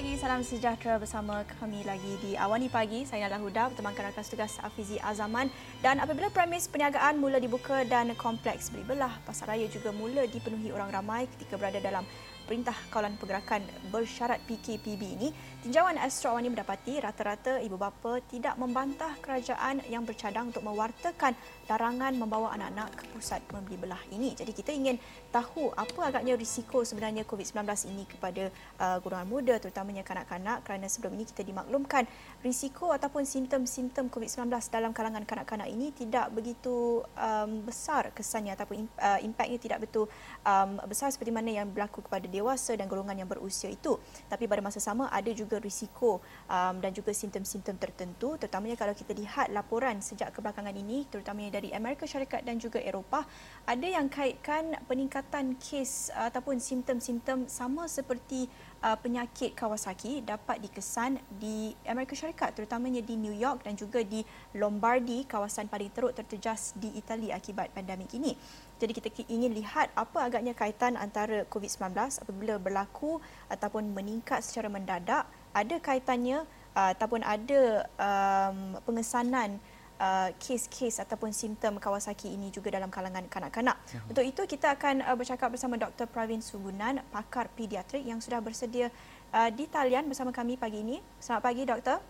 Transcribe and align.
pagi, 0.00 0.16
salam 0.16 0.40
sejahtera 0.40 0.96
bersama 0.96 1.44
kami 1.60 1.84
lagi 1.84 2.16
di 2.24 2.32
Awani 2.32 2.72
Pagi. 2.72 3.04
Saya 3.04 3.28
Nala 3.28 3.36
Huda 3.36 3.68
bertemankan 3.68 4.08
rakan 4.08 4.24
tugas 4.24 4.56
Afizi 4.64 4.96
Azaman. 4.96 5.52
Dan 5.84 6.00
apabila 6.00 6.32
premis 6.32 6.64
perniagaan 6.72 7.20
mula 7.20 7.36
dibuka 7.36 7.84
dan 7.84 8.08
kompleks 8.16 8.72
beribelah, 8.72 9.12
pasar 9.28 9.52
raya 9.52 9.68
juga 9.68 9.92
mula 9.92 10.24
dipenuhi 10.24 10.72
orang 10.72 10.88
ramai 10.88 11.28
ketika 11.36 11.60
berada 11.60 11.84
dalam 11.84 12.08
Perintah 12.48 12.72
Kawalan 12.88 13.20
Pergerakan 13.20 13.60
bersyarat 13.92 14.40
PKPB 14.48 15.02
ini, 15.20 15.36
tinjauan 15.60 16.00
Astro 16.00 16.32
Awani 16.32 16.48
mendapati 16.48 16.96
rata-rata 17.04 17.60
ibu 17.60 17.76
bapa 17.76 18.24
tidak 18.32 18.56
membantah 18.56 19.12
kerajaan 19.20 19.84
yang 19.92 20.08
bercadang 20.08 20.48
untuk 20.48 20.64
mewartakan 20.64 21.36
larangan 21.68 22.16
membawa 22.16 22.56
anak-anak 22.56 22.88
ke 22.96 23.04
pusat 23.12 23.44
membeli 23.52 23.76
belah 23.76 24.00
ini. 24.08 24.32
Jadi 24.32 24.56
kita 24.56 24.72
ingin 24.72 24.96
tahu 25.28 25.68
apa 25.76 26.08
agaknya 26.08 26.32
risiko 26.40 26.80
sebenarnya 26.80 27.28
COVID-19 27.28 27.60
ini 27.92 28.08
kepada 28.08 28.48
uh, 28.80 29.04
golongan 29.04 29.28
muda 29.28 29.54
terutamanya 29.60 30.00
kanak-kanak 30.00 30.64
kerana 30.64 30.88
sebelum 30.88 31.12
ini 31.20 31.28
kita 31.28 31.44
dimaklumkan 31.44 32.08
risiko 32.40 32.96
ataupun 32.96 33.28
simptom-simptom 33.28 34.08
COVID-19 34.08 34.48
dalam 34.72 34.96
kalangan 34.96 35.28
kanak-kanak 35.28 35.68
ini 35.68 35.92
tidak 35.92 36.32
begitu 36.32 37.04
um, 37.20 37.60
besar 37.68 38.08
kesannya 38.16 38.56
ataupun 38.56 38.88
uh, 38.96 39.20
impaknya 39.20 39.60
tidak 39.60 39.84
betul 39.84 40.08
um, 40.40 40.80
besar 40.88 41.12
seperti 41.12 41.34
mana 41.34 41.52
yang 41.52 41.68
berlaku 41.68 42.00
kepada 42.00 42.24
dewasa 42.24 42.72
dan 42.80 42.88
golongan 42.88 43.20
yang 43.20 43.28
berusia 43.28 43.68
itu. 43.68 44.00
Tapi 44.32 44.48
pada 44.48 44.64
masa 44.64 44.80
sama 44.80 45.12
ada 45.12 45.28
juga 45.36 45.49
risiko 45.58 46.22
um, 46.46 46.78
dan 46.78 46.94
juga 46.94 47.10
simptom-simptom 47.10 47.80
tertentu 47.80 48.38
terutamanya 48.38 48.78
kalau 48.78 48.94
kita 48.94 49.16
lihat 49.16 49.50
laporan 49.50 49.98
sejak 49.98 50.30
kebelakangan 50.30 50.76
ini 50.76 51.08
terutamanya 51.10 51.58
dari 51.58 51.74
Amerika 51.74 52.06
Syarikat 52.06 52.46
dan 52.46 52.62
juga 52.62 52.78
Eropah 52.78 53.26
ada 53.66 53.88
yang 53.88 54.06
kaitkan 54.06 54.78
peningkatan 54.86 55.58
kes 55.58 56.14
uh, 56.14 56.30
ataupun 56.30 56.62
simptom-simptom 56.62 57.50
sama 57.50 57.90
seperti 57.90 58.46
uh, 58.84 58.94
penyakit 59.00 59.56
Kawasaki 59.56 60.22
dapat 60.22 60.60
dikesan 60.62 61.18
di 61.40 61.72
Amerika 61.88 62.14
Syarikat 62.14 62.54
terutamanya 62.54 63.00
di 63.00 63.16
New 63.16 63.34
York 63.34 63.64
dan 63.64 63.74
juga 63.74 64.04
di 64.04 64.22
Lombardy 64.54 65.24
kawasan 65.24 65.66
paling 65.66 65.90
teruk 65.90 66.12
tertejas 66.12 66.76
di 66.76 66.92
Itali 66.94 67.32
akibat 67.32 67.72
pandemik 67.72 68.12
ini. 68.14 68.36
Jadi 68.80 68.92
kita 68.96 69.08
ingin 69.28 69.52
lihat 69.52 69.92
apa 69.92 70.24
agaknya 70.24 70.56
kaitan 70.56 70.96
antara 70.96 71.44
COVID-19 71.52 71.92
apabila 72.24 72.56
berlaku 72.56 73.20
ataupun 73.52 73.92
meningkat 73.92 74.40
secara 74.40 74.72
mendadak 74.72 75.28
ada 75.52 75.76
kaitannya 75.76 76.48
uh, 76.72 76.96
ataupun 76.96 77.20
ada 77.20 77.84
um, 78.00 78.80
pengesanan 78.88 79.60
Uh, 80.00 80.32
kes-kes 80.40 80.96
ataupun 80.96 81.28
simptom 81.28 81.76
Kawasaki 81.76 82.32
ini 82.32 82.48
juga 82.48 82.72
dalam 82.72 82.88
kalangan 82.88 83.20
kanak-kanak. 83.28 83.76
Ya. 83.92 84.00
Untuk 84.08 84.24
itu 84.24 84.48
kita 84.48 84.72
akan 84.72 85.04
uh, 85.04 85.12
bercakap 85.12 85.52
bersama 85.52 85.76
Dr. 85.76 86.08
Pravin 86.08 86.40
Sugunan, 86.40 87.04
pakar 87.12 87.52
pediatrik 87.52 88.00
yang 88.08 88.16
sudah 88.16 88.40
bersedia 88.40 88.88
uh, 89.28 89.52
di 89.52 89.68
talian 89.68 90.08
bersama 90.08 90.32
kami 90.32 90.56
pagi 90.56 90.80
ini. 90.80 91.04
Selamat 91.20 91.52
pagi 91.52 91.62
doktor. 91.68 92.00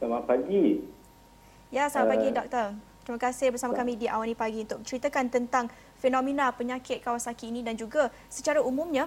Selamat 0.00 0.24
pagi. 0.24 0.88
Ya, 1.68 1.84
selamat 1.92 2.08
uh, 2.08 2.12
pagi 2.16 2.28
doktor. 2.32 2.66
Terima 3.06 3.22
kasih 3.22 3.54
bersama 3.54 3.70
kami 3.70 3.94
di 3.94 4.10
Awani 4.10 4.34
Pagi 4.34 4.66
untuk 4.66 4.82
ceritakan 4.82 5.30
tentang 5.30 5.70
fenomena 5.94 6.50
penyakit 6.50 6.98
Kawasaki 7.06 7.54
ini 7.54 7.62
dan 7.62 7.78
juga 7.78 8.10
secara 8.26 8.58
umumnya 8.58 9.06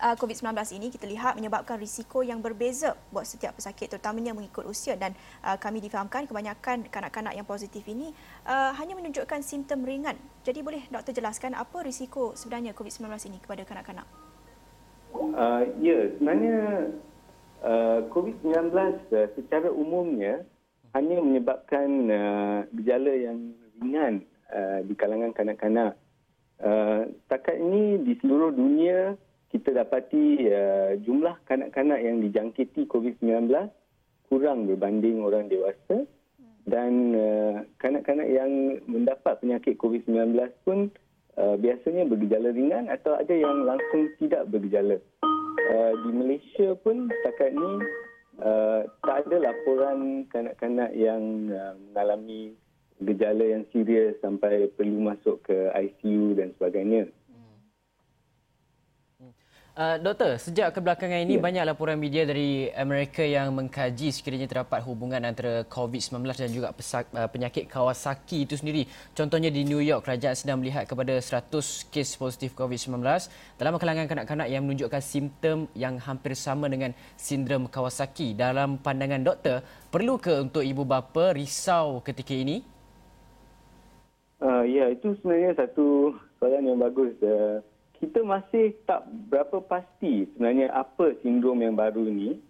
uh, 0.00 0.16
COVID-19 0.16 0.56
ini 0.80 0.88
kita 0.88 1.04
lihat 1.04 1.36
menyebabkan 1.36 1.76
risiko 1.76 2.24
yang 2.24 2.40
berbeza 2.40 2.96
buat 3.12 3.28
setiap 3.28 3.60
pesakit 3.60 3.92
terutamanya 3.92 4.32
mengikut 4.32 4.64
usia 4.64 4.96
dan 4.96 5.12
uh, 5.44 5.60
kami 5.60 5.84
difahamkan 5.84 6.24
kebanyakan 6.24 6.88
kanak-kanak 6.88 7.36
yang 7.36 7.44
positif 7.44 7.84
ini 7.84 8.16
uh, 8.48 8.72
hanya 8.80 8.96
menunjukkan 8.96 9.44
simptom 9.44 9.84
ringan. 9.84 10.16
Jadi 10.40 10.64
boleh 10.64 10.88
doktor 10.88 11.12
jelaskan 11.12 11.52
apa 11.52 11.84
risiko 11.84 12.32
sebenarnya 12.32 12.72
COVID-19 12.72 13.04
ini 13.28 13.36
kepada 13.44 13.68
kanak-kanak? 13.68 14.08
Uh, 15.12 15.68
ya, 15.76 16.08
sebenarnya 16.16 16.88
uh, 17.60 18.00
COVID-19 18.08 18.72
uh, 19.12 19.28
secara 19.36 19.68
umumnya 19.68 20.40
hanya 20.94 21.16
menyebabkan 21.22 21.88
uh, 22.10 22.58
gejala 22.74 23.12
yang 23.14 23.38
ringan 23.78 24.14
uh, 24.50 24.82
di 24.82 24.94
kalangan 24.98 25.30
kanak-kanak. 25.30 25.94
Uh, 26.60 27.08
takat 27.30 27.56
ini 27.56 28.04
di 28.04 28.18
seluruh 28.20 28.52
dunia 28.52 29.16
kita 29.50 29.72
dapati 29.74 30.46
uh, 30.46 30.92
jumlah 31.02 31.40
kanak-kanak 31.48 31.98
yang 32.04 32.20
dijangkiti 32.20 32.84
COVID-19 32.86 33.50
kurang 34.30 34.70
berbanding 34.70 35.26
orang 35.26 35.50
dewasa 35.50 36.06
dan 36.70 36.92
uh, 37.18 37.54
kanak-kanak 37.82 38.30
yang 38.30 38.78
mendapat 38.86 39.42
penyakit 39.42 39.74
COVID-19 39.80 40.38
pun 40.62 40.92
uh, 41.40 41.58
biasanya 41.58 42.06
bergejala 42.06 42.54
ringan 42.54 42.86
atau 42.86 43.18
ada 43.18 43.34
yang 43.34 43.66
langsung 43.66 44.06
tidak 44.22 44.46
bergejala. 44.52 45.02
Uh, 45.70 45.92
di 46.06 46.10
Malaysia 46.14 46.74
pun 46.82 47.10
setakat 47.10 47.54
ini 47.54 47.72
uh, 48.40 48.80
tak 49.04 49.28
ada 49.28 49.36
laporan 49.52 50.26
kanak-kanak 50.32 50.90
yang 50.96 51.52
uh, 51.52 51.76
mengalami 51.76 52.56
gejala 53.00 53.44
yang 53.44 53.64
serius 53.72 54.16
sampai 54.20 54.68
perlu 54.76 55.00
masuk 55.00 55.40
ke 55.44 55.72
ICU 55.72 56.36
dan 56.36 56.52
sebagainya. 56.56 57.08
Uh, 59.70 60.02
doktor, 60.02 60.34
sejak 60.34 60.74
kebelakangan 60.74 61.22
ini 61.22 61.38
yeah. 61.38 61.44
banyak 61.46 61.62
laporan 61.62 61.94
media 61.94 62.26
dari 62.26 62.74
Amerika 62.74 63.22
yang 63.22 63.54
mengkaji 63.54 64.10
sekiranya 64.10 64.50
terdapat 64.50 64.82
hubungan 64.82 65.22
antara 65.22 65.62
COVID-19 65.62 66.26
dan 66.26 66.50
juga 66.50 66.74
pesak, 66.74 67.06
uh, 67.14 67.30
penyakit 67.30 67.70
Kawasaki 67.70 68.50
itu 68.50 68.58
sendiri. 68.58 68.90
Contohnya 69.14 69.46
di 69.46 69.62
New 69.62 69.78
York, 69.78 70.02
kerajaan 70.02 70.34
sedang 70.34 70.58
melihat 70.58 70.90
kepada 70.90 71.14
100 71.22 71.86
kes 71.86 72.18
positif 72.18 72.50
COVID-19 72.58 72.98
dalam 73.62 73.78
kalangan 73.78 74.10
kanak-kanak 74.10 74.50
yang 74.50 74.66
menunjukkan 74.66 74.98
simptom 74.98 75.70
yang 75.78 76.02
hampir 76.02 76.34
sama 76.34 76.66
dengan 76.66 76.90
sindrom 77.14 77.70
Kawasaki. 77.70 78.34
Dalam 78.34 78.74
pandangan 78.82 79.22
doktor, 79.22 79.62
perlu 79.86 80.18
ke 80.18 80.34
untuk 80.34 80.66
ibu 80.66 80.82
bapa 80.82 81.30
risau 81.30 82.02
ketika 82.02 82.34
ini? 82.34 82.66
Uh, 84.42 84.66
ya, 84.66 84.90
itu 84.90 85.14
sebenarnya 85.22 85.54
satu 85.54 86.18
soalan 86.42 86.74
yang 86.74 86.82
bagus. 86.82 87.14
Uh, 87.22 87.62
kita 88.00 88.24
masih 88.24 88.72
tak 88.88 89.04
berapa 89.28 89.60
pasti 89.60 90.24
sebenarnya 90.32 90.72
apa 90.72 91.14
sindrom 91.20 91.60
yang 91.60 91.76
baru 91.76 92.08
ini. 92.08 92.40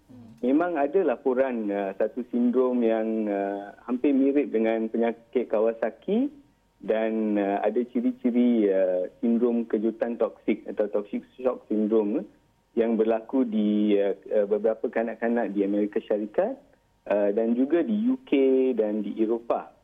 Memang 0.41 0.81
ada 0.81 1.05
laporan 1.05 1.69
uh, 1.69 1.93
satu 2.01 2.25
sindrom 2.33 2.81
yang 2.81 3.29
uh, 3.29 3.77
hampir 3.85 4.17
mirip 4.17 4.49
dengan 4.49 4.89
penyakit 4.89 5.53
Kawasaki 5.53 6.33
dan 6.81 7.37
uh, 7.37 7.61
ada 7.61 7.77
ciri-ciri 7.93 8.73
uh, 8.73 9.05
sindrom 9.21 9.69
kejutan 9.69 10.17
toksik 10.17 10.65
atau 10.65 10.89
toxic 10.89 11.21
shock 11.37 11.69
syndrome 11.69 12.25
yang 12.73 12.97
berlaku 12.97 13.45
di 13.45 14.01
uh, 14.01 14.17
uh, 14.33 14.47
beberapa 14.49 14.89
kanak-kanak 14.89 15.53
di 15.53 15.61
Amerika 15.61 16.01
Syarikat 16.01 16.57
uh, 17.11 17.29
dan 17.37 17.53
juga 17.53 17.85
di 17.85 18.01
UK 18.01 18.33
dan 18.81 19.05
di 19.05 19.21
Eropah. 19.21 19.80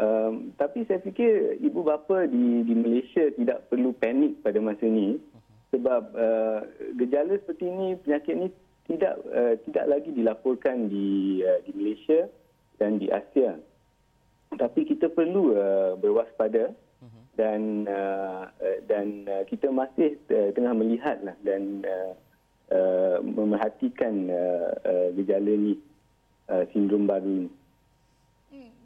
Um, 0.00 0.56
tapi 0.56 0.88
saya 0.88 1.04
fikir 1.04 1.60
ibu 1.60 1.84
bapa 1.84 2.24
di 2.24 2.64
di 2.64 2.72
Malaysia 2.72 3.28
tidak 3.36 3.68
perlu 3.68 3.92
panik 3.92 4.40
pada 4.40 4.56
masa 4.56 4.88
ini 4.88 5.20
sebab 5.76 6.16
uh, 6.16 6.64
gejala 6.96 7.36
seperti 7.36 7.68
ini 7.68 8.00
penyakit 8.00 8.32
ini 8.32 8.48
tidak 8.88 9.20
uh, 9.28 9.60
tidak 9.68 9.84
lagi 9.92 10.08
dilaporkan 10.16 10.88
di 10.88 11.44
uh, 11.44 11.60
di 11.68 11.76
Malaysia 11.76 12.32
dan 12.80 12.96
di 12.96 13.12
Asia. 13.12 13.60
Tapi 14.56 14.88
kita 14.88 15.12
perlu 15.12 15.52
uh, 15.52 16.00
berwaspada 16.00 16.72
dan 17.36 17.84
uh, 17.84 18.48
dan 18.88 19.28
uh, 19.28 19.44
kita 19.52 19.68
masih 19.68 20.16
uh, 20.32 20.48
tengah 20.56 20.80
melihatlah 20.80 21.36
dan 21.44 21.84
uh, 21.84 22.12
uh, 22.72 23.18
memerhatikan 23.20 24.32
uh, 24.32 24.72
uh, 24.80 25.08
gejala 25.12 25.50
ini 25.60 25.76
uh, 26.48 26.64
sindrom 26.72 27.04
baru 27.04 27.44
ini. 27.44 27.59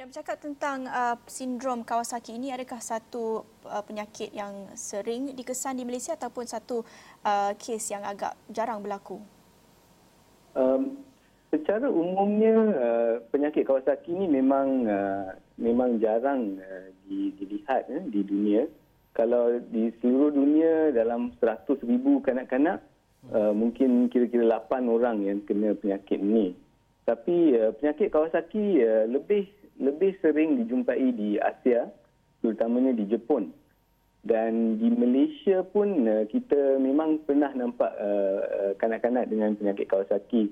Dan 0.05 0.13
bercakap 0.13 0.37
tentang 0.37 0.85
uh, 0.85 1.17
sindrom 1.25 1.81
Kawasaki 1.81 2.37
ini, 2.37 2.53
adakah 2.53 2.77
satu 2.77 3.41
uh, 3.65 3.81
penyakit 3.81 4.37
yang 4.37 4.69
sering 4.77 5.33
dikesan 5.33 5.81
di 5.81 5.89
Malaysia 5.89 6.13
ataupun 6.13 6.45
satu 6.45 6.85
uh, 7.25 7.57
kes 7.57 7.89
yang 7.89 8.05
agak 8.05 8.37
jarang 8.53 8.85
berlaku? 8.85 9.17
Um, 10.53 11.01
secara 11.49 11.89
umumnya 11.89 12.53
uh, 12.77 13.15
penyakit 13.33 13.65
Kawasaki 13.65 14.13
ini 14.13 14.29
memang 14.29 14.85
uh, 14.85 15.41
memang 15.57 15.97
jarang 15.97 16.61
uh, 16.61 16.93
dilihat 17.09 17.89
uh, 17.89 18.05
di 18.05 18.21
dunia. 18.29 18.69
Kalau 19.17 19.57
di 19.57 19.89
seluruh 20.05 20.37
dunia 20.37 20.93
dalam 20.93 21.33
100 21.41 21.81
ribu 21.81 22.21
kanak-kanak, 22.21 22.85
uh, 23.33 23.57
mungkin 23.57 24.13
kira-kira 24.13 24.69
8 24.69 24.85
orang 24.85 25.25
yang 25.25 25.41
kena 25.49 25.73
penyakit 25.73 26.21
ini. 26.21 26.53
Tapi 27.09 27.57
uh, 27.57 27.73
penyakit 27.81 28.13
Kawasaki 28.13 28.85
uh, 28.85 29.09
lebih 29.09 29.64
lebih 29.81 30.15
sering 30.23 30.61
dijumpai 30.63 31.15
di 31.15 31.37
Asia, 31.39 31.91
terutamanya 32.43 32.95
di 32.95 33.05
Jepun. 33.09 33.51
Dan 34.25 34.81
di 34.81 34.89
Malaysia 34.89 35.61
pun 35.61 36.09
uh, 36.09 36.25
kita 36.25 36.81
memang 36.81 37.21
pernah 37.29 37.53
nampak 37.53 37.93
uh, 38.01 38.73
kanak-kanak 38.81 39.29
dengan 39.29 39.53
penyakit 39.53 39.85
Kawasaki. 39.85 40.49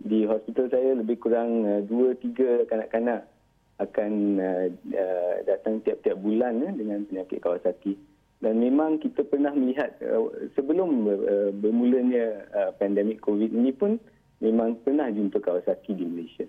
Di 0.00 0.24
hospital 0.24 0.72
saya 0.72 0.96
lebih 0.96 1.20
kurang 1.20 1.68
uh, 1.68 1.84
dua 1.84 2.16
tiga 2.16 2.64
kanak-kanak 2.64 3.28
akan 3.76 4.40
uh, 4.40 4.66
datang 5.44 5.84
tiap-tiap 5.84 6.16
bulan 6.16 6.64
uh, 6.64 6.72
dengan 6.72 7.04
penyakit 7.04 7.44
Kawasaki. 7.44 7.92
dan 8.40 8.56
memang 8.56 8.96
kita 8.96 9.20
pernah 9.28 9.52
melihat 9.52 10.00
uh, 10.00 10.32
sebelum 10.56 11.04
uh, 11.04 11.52
bermulanya 11.52 12.48
uh, 12.56 12.70
pandemik 12.80 13.20
COVID 13.20 13.52
ini 13.52 13.70
pun 13.76 14.00
memang 14.40 14.80
pernah 14.80 15.12
jumpa 15.12 15.44
Kawasaki 15.44 15.92
di 15.92 16.04
Malaysia. 16.08 16.48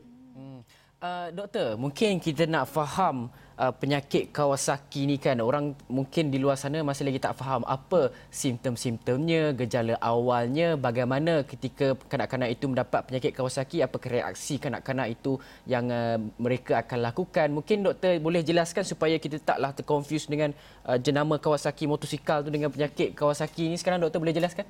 Uh, 1.02 1.34
doktor, 1.34 1.82
mungkin 1.82 2.22
kita 2.22 2.46
nak 2.46 2.70
faham 2.70 3.26
uh, 3.58 3.74
penyakit 3.74 4.30
Kawasaki 4.30 5.10
ni 5.10 5.18
kan 5.18 5.34
orang 5.42 5.74
mungkin 5.90 6.30
di 6.30 6.38
luar 6.38 6.54
sana 6.54 6.86
masih 6.86 7.10
lagi 7.10 7.18
tak 7.18 7.42
faham 7.42 7.66
apa 7.66 8.14
simptom-simptomnya, 8.30 9.50
gejala 9.58 9.98
awalnya, 9.98 10.78
bagaimana 10.78 11.42
ketika 11.42 11.98
kanak-kanak 12.06 12.54
itu 12.54 12.70
mendapat 12.70 13.02
penyakit 13.10 13.34
Kawasaki, 13.34 13.82
apa 13.82 13.98
reaksi 13.98 14.62
kanak-kanak 14.62 15.18
itu 15.18 15.42
yang 15.66 15.90
uh, 15.90 16.22
mereka 16.38 16.86
akan 16.86 17.10
lakukan. 17.10 17.50
Mungkin 17.50 17.82
doktor 17.82 18.22
boleh 18.22 18.46
jelaskan 18.46 18.86
supaya 18.86 19.18
kita 19.18 19.42
taklah 19.42 19.74
terkonfuse 19.74 20.30
dengan 20.30 20.54
uh, 20.86 21.02
jenama 21.02 21.42
Kawasaki 21.42 21.90
motosikal 21.90 22.46
tu 22.46 22.54
dengan 22.54 22.70
penyakit 22.70 23.18
Kawasaki 23.18 23.74
ni 23.74 23.78
sekarang 23.82 24.06
doktor 24.06 24.22
boleh 24.22 24.38
jelaskan? 24.38 24.70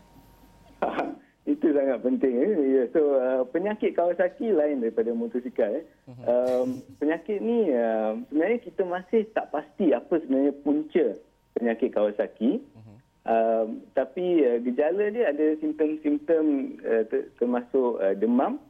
Itu 1.41 1.73
sangat 1.73 2.05
penting. 2.05 2.37
Eh. 2.37 2.51
Ya, 2.69 2.83
so 2.93 3.17
uh, 3.17 3.41
penyakit 3.49 3.97
Kawasaki 3.97 4.53
lain 4.53 4.85
daripada 4.85 5.09
motosikal. 5.09 5.73
Eh. 5.73 5.85
Mhm. 6.05 6.23
Um, 6.29 6.67
penyakit 7.01 7.41
ni 7.41 7.73
uh, 7.73 8.13
sebenarnya 8.29 8.59
kita 8.61 8.83
masih 8.85 9.25
tak 9.33 9.49
pasti 9.49 9.89
apa 9.89 10.21
sebenarnya 10.21 10.53
punca 10.61 11.05
penyakit 11.57 11.89
Kawasaki. 11.97 12.61
Mhm. 12.61 12.95
Um, 13.21 13.67
tapi 13.97 14.45
uh, 14.45 14.61
gejala 14.61 15.09
dia 15.09 15.33
ada 15.33 15.57
simptom-simptom 15.57 16.77
uh, 16.85 17.03
ter- 17.09 17.29
termasuk 17.41 17.97
uh, 17.97 18.13
demam. 18.13 18.61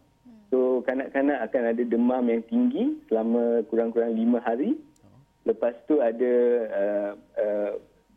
So 0.52 0.84
kanak-kanak 0.84 1.48
akan 1.48 1.64
ada 1.76 1.84
demam 1.84 2.24
yang 2.28 2.44
tinggi 2.48 3.00
selama 3.08 3.68
kurang-kurang 3.68 4.16
lima 4.16 4.40
hari. 4.44 4.80
Lepas 5.44 5.76
tu 5.88 6.00
ada 6.00 6.34
uh, 6.72 7.12
uh, 7.36 7.72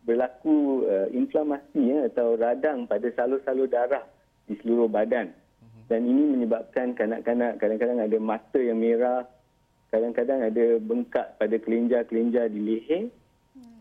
berlaku 0.06 0.86
uh, 0.86 1.08
inflamasi 1.10 1.90
ya, 1.90 2.06
atau 2.06 2.38
radang 2.38 2.86
pada 2.86 3.08
salur-salur 3.14 3.66
darah 3.66 4.02
di 4.48 4.54
seluruh 4.60 4.88
badan. 4.88 5.32
Dan 5.84 6.08
ini 6.08 6.32
menyebabkan 6.32 6.96
kanak-kanak 6.96 7.60
kadang-kadang 7.60 8.00
ada 8.00 8.16
mata 8.16 8.56
yang 8.56 8.80
merah, 8.80 9.28
kadang-kadang 9.92 10.40
ada 10.48 10.80
bengkak 10.80 11.36
pada 11.36 11.56
kelenjar-kelenjar 11.60 12.48
di 12.48 12.60
leher, 12.60 13.02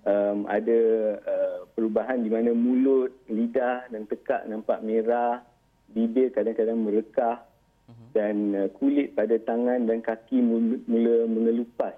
um, 0.03 0.43
ada 0.51 0.79
uh, 1.23 1.57
perubahan 1.71 2.19
di 2.19 2.29
mana 2.29 2.51
mulut, 2.51 3.15
lidah 3.31 3.87
dan 3.87 4.03
tekak 4.03 4.43
nampak 4.51 4.83
merah, 4.83 5.39
bibir 5.95 6.35
kadang-kadang 6.35 6.83
merekah 6.83 7.39
dan 8.13 8.53
uh, 8.53 8.69
kulit 8.77 9.17
pada 9.17 9.35
tangan 9.41 9.89
dan 9.89 9.99
kaki 10.03 10.39
mula 10.85 11.25
mengelupas. 11.25 11.97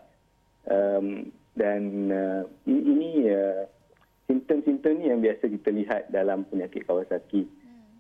Um, 0.66 1.30
dan 1.56 2.12
uh, 2.12 2.44
ini 2.68 3.32
uh, 3.32 3.64
simptom-simptom 4.28 5.00
ini 5.00 5.06
yang 5.12 5.20
biasa 5.22 5.48
kita 5.48 5.70
lihat 5.72 6.02
dalam 6.10 6.44
penyakit 6.48 6.84
Kawasaki. 6.88 7.48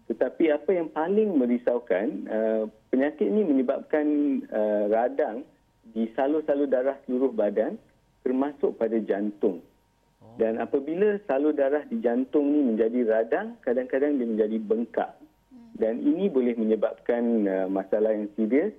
Tetapi 0.05 0.53
apa 0.53 0.69
yang 0.69 0.93
paling 0.93 1.33
merisaukan, 1.33 2.07
uh, 2.29 2.63
penyakit 2.93 3.25
ini 3.25 3.41
menyebabkan 3.41 4.05
uh, 4.53 4.85
radang 4.93 5.41
di 5.97 6.05
salur-salur 6.13 6.69
darah 6.69 6.97
seluruh 7.05 7.33
badan 7.33 7.77
termasuk 8.21 8.77
pada 8.77 8.97
jantung. 9.01 9.65
Oh. 10.21 10.37
Dan 10.37 10.61
apabila 10.61 11.17
salur 11.25 11.57
darah 11.57 11.81
di 11.89 11.97
jantung 12.05 12.53
ini 12.53 12.73
menjadi 12.73 12.99
radang, 13.05 13.57
kadang-kadang 13.65 14.21
dia 14.21 14.27
menjadi 14.29 14.57
bengkak. 14.61 15.11
Hmm. 15.49 15.73
Dan 15.73 16.05
ini 16.05 16.29
boleh 16.29 16.53
menyebabkan 16.53 17.23
uh, 17.49 17.67
masalah 17.69 18.13
yang 18.13 18.29
serius 18.37 18.77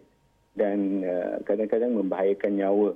dan 0.55 1.03
uh, 1.03 1.43
kadang-kadang 1.43 1.95
membahayakan 1.95 2.53
nyawa 2.55 2.91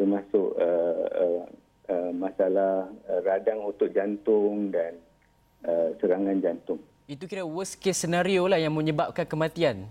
termasuk 0.00 0.56
uh, 0.56 1.04
uh, 1.12 1.44
uh, 1.92 2.10
masalah 2.16 2.88
uh, 3.04 3.20
radang 3.20 3.60
otot 3.60 3.92
jantung 3.92 4.72
dan 4.72 4.96
uh, 5.68 5.92
serangan 6.00 6.40
jantung. 6.40 6.80
Itu 7.10 7.26
kira 7.26 7.42
worst 7.42 7.82
case 7.82 8.06
scenario 8.06 8.46
lah 8.46 8.62
yang 8.62 8.70
menyebabkan 8.70 9.26
kematian. 9.26 9.90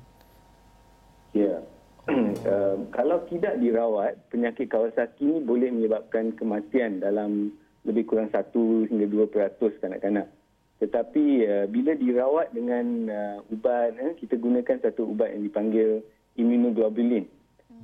Ya. 1.36 1.60
uh, 2.08 2.80
kalau 2.96 3.28
tidak 3.28 3.60
dirawat, 3.60 4.16
penyakit 4.32 4.72
Kawasaki 4.72 5.28
ini 5.28 5.44
boleh 5.44 5.68
menyebabkan 5.68 6.32
kematian 6.40 7.04
dalam 7.04 7.52
lebih 7.84 8.08
kurang 8.08 8.32
1 8.32 8.56
hingga 8.88 9.36
2% 9.36 9.36
kanak-kanak. 9.84 10.32
Tetapi 10.80 11.26
uh, 11.44 11.66
bila 11.68 11.92
dirawat 12.00 12.56
dengan 12.56 13.12
uh, 13.12 13.52
ubat, 13.52 14.00
uh, 14.00 14.16
kita 14.16 14.40
gunakan 14.40 14.80
satu 14.80 15.12
ubat 15.12 15.36
yang 15.36 15.44
dipanggil 15.44 16.00
immunoglobulin. 16.40 17.28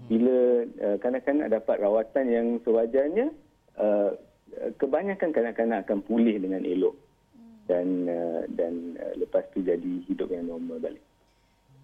Bila 0.07 0.63
uh, 0.63 0.97
kanak-kanak 1.03 1.51
dapat 1.51 1.83
rawatan 1.83 2.25
yang 2.31 2.47
sewajarnya, 2.63 3.35
uh, 3.83 4.15
kebanyakan 4.79 5.35
kanak-kanak 5.35 5.83
akan 5.83 5.99
pulih 6.07 6.39
dengan 6.39 6.63
elok 6.63 6.95
dan 7.65 8.05
uh, 8.05 8.43
dan 8.53 8.97
uh, 8.97 9.13
lepas 9.17 9.45
tu 9.53 9.61
jadi 9.61 10.01
hidup 10.05 10.29
yang 10.29 10.49
normal 10.49 10.77
balik. 10.81 11.01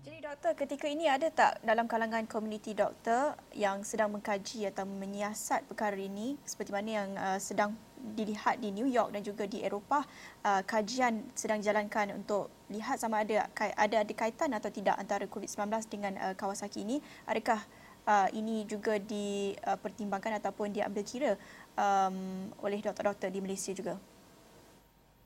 Jadi 0.02 0.18
doktor, 0.18 0.58
ketika 0.58 0.90
ini 0.90 1.06
ada 1.06 1.30
tak 1.30 1.62
dalam 1.62 1.86
kalangan 1.86 2.26
komuniti 2.26 2.74
doktor 2.74 3.38
yang 3.54 3.86
sedang 3.86 4.10
mengkaji 4.10 4.66
atau 4.66 4.82
menyiasat 4.82 5.70
perkara 5.70 5.94
ini? 5.94 6.42
Seperti 6.42 6.74
mana 6.74 6.90
yang 6.90 7.10
uh, 7.14 7.38
sedang 7.38 7.78
dilihat 8.18 8.58
di 8.58 8.74
New 8.74 8.90
York 8.90 9.14
dan 9.14 9.22
juga 9.22 9.46
di 9.46 9.62
Eropah 9.62 10.02
uh, 10.42 10.66
kajian 10.66 11.22
sedang 11.38 11.62
dijalankan 11.62 12.18
untuk 12.18 12.50
lihat 12.74 12.98
sama 12.98 13.22
ada 13.22 13.46
ada 13.78 13.96
ada 14.02 14.14
kaitan 14.18 14.50
atau 14.58 14.74
tidak 14.74 14.98
antara 14.98 15.30
COVID-19 15.30 15.70
dengan 15.86 16.18
uh, 16.18 16.34
Kawasaki 16.34 16.82
ini? 16.82 16.98
Adakah 17.30 17.62
uh, 18.10 18.28
ini 18.34 18.66
juga 18.66 18.98
dipertimbangkan 18.98 20.42
ataupun 20.42 20.74
diambil 20.74 21.06
kira 21.06 21.32
um, 21.78 22.50
oleh 22.66 22.82
doktor-doktor 22.82 23.30
di 23.30 23.38
Malaysia 23.38 23.70
juga 23.70 24.02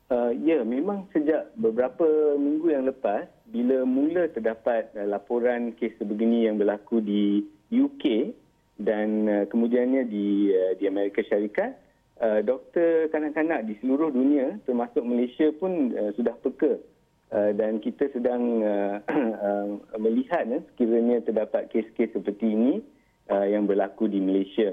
Uh, 0.06 0.30
ya, 0.38 0.62
memang 0.62 1.10
sejak 1.10 1.50
beberapa 1.58 2.38
minggu 2.38 2.70
yang 2.70 2.86
lepas, 2.86 3.26
bila 3.50 3.82
mula 3.82 4.30
terdapat 4.30 4.94
uh, 4.94 5.02
laporan 5.02 5.74
kes 5.74 5.98
sebegini 5.98 6.46
yang 6.46 6.62
berlaku 6.62 7.02
di 7.02 7.42
UK 7.74 8.30
dan 8.78 9.26
uh, 9.26 9.44
kemudiannya 9.50 10.06
di 10.06 10.54
uh, 10.54 10.78
di 10.78 10.86
Amerika 10.86 11.26
Syarikat, 11.26 11.74
uh, 12.22 12.38
doktor 12.46 13.10
kanak-kanak 13.10 13.66
di 13.66 13.74
seluruh 13.82 14.14
dunia, 14.14 14.62
termasuk 14.62 15.02
Malaysia 15.02 15.50
pun 15.58 15.90
uh, 15.98 16.14
sudah 16.14 16.38
peka. 16.38 16.78
Uh, 17.26 17.50
dan 17.58 17.82
kita 17.82 18.06
sedang 18.14 18.62
uh, 18.62 19.02
uh, 19.10 19.66
melihat 19.98 20.46
uh, 20.46 20.62
sekiranya 20.70 21.18
terdapat 21.26 21.66
kes-kes 21.74 22.14
seperti 22.14 22.54
ini 22.54 22.78
uh, 23.26 23.42
yang 23.42 23.66
berlaku 23.66 24.06
di 24.06 24.22
Malaysia 24.22 24.70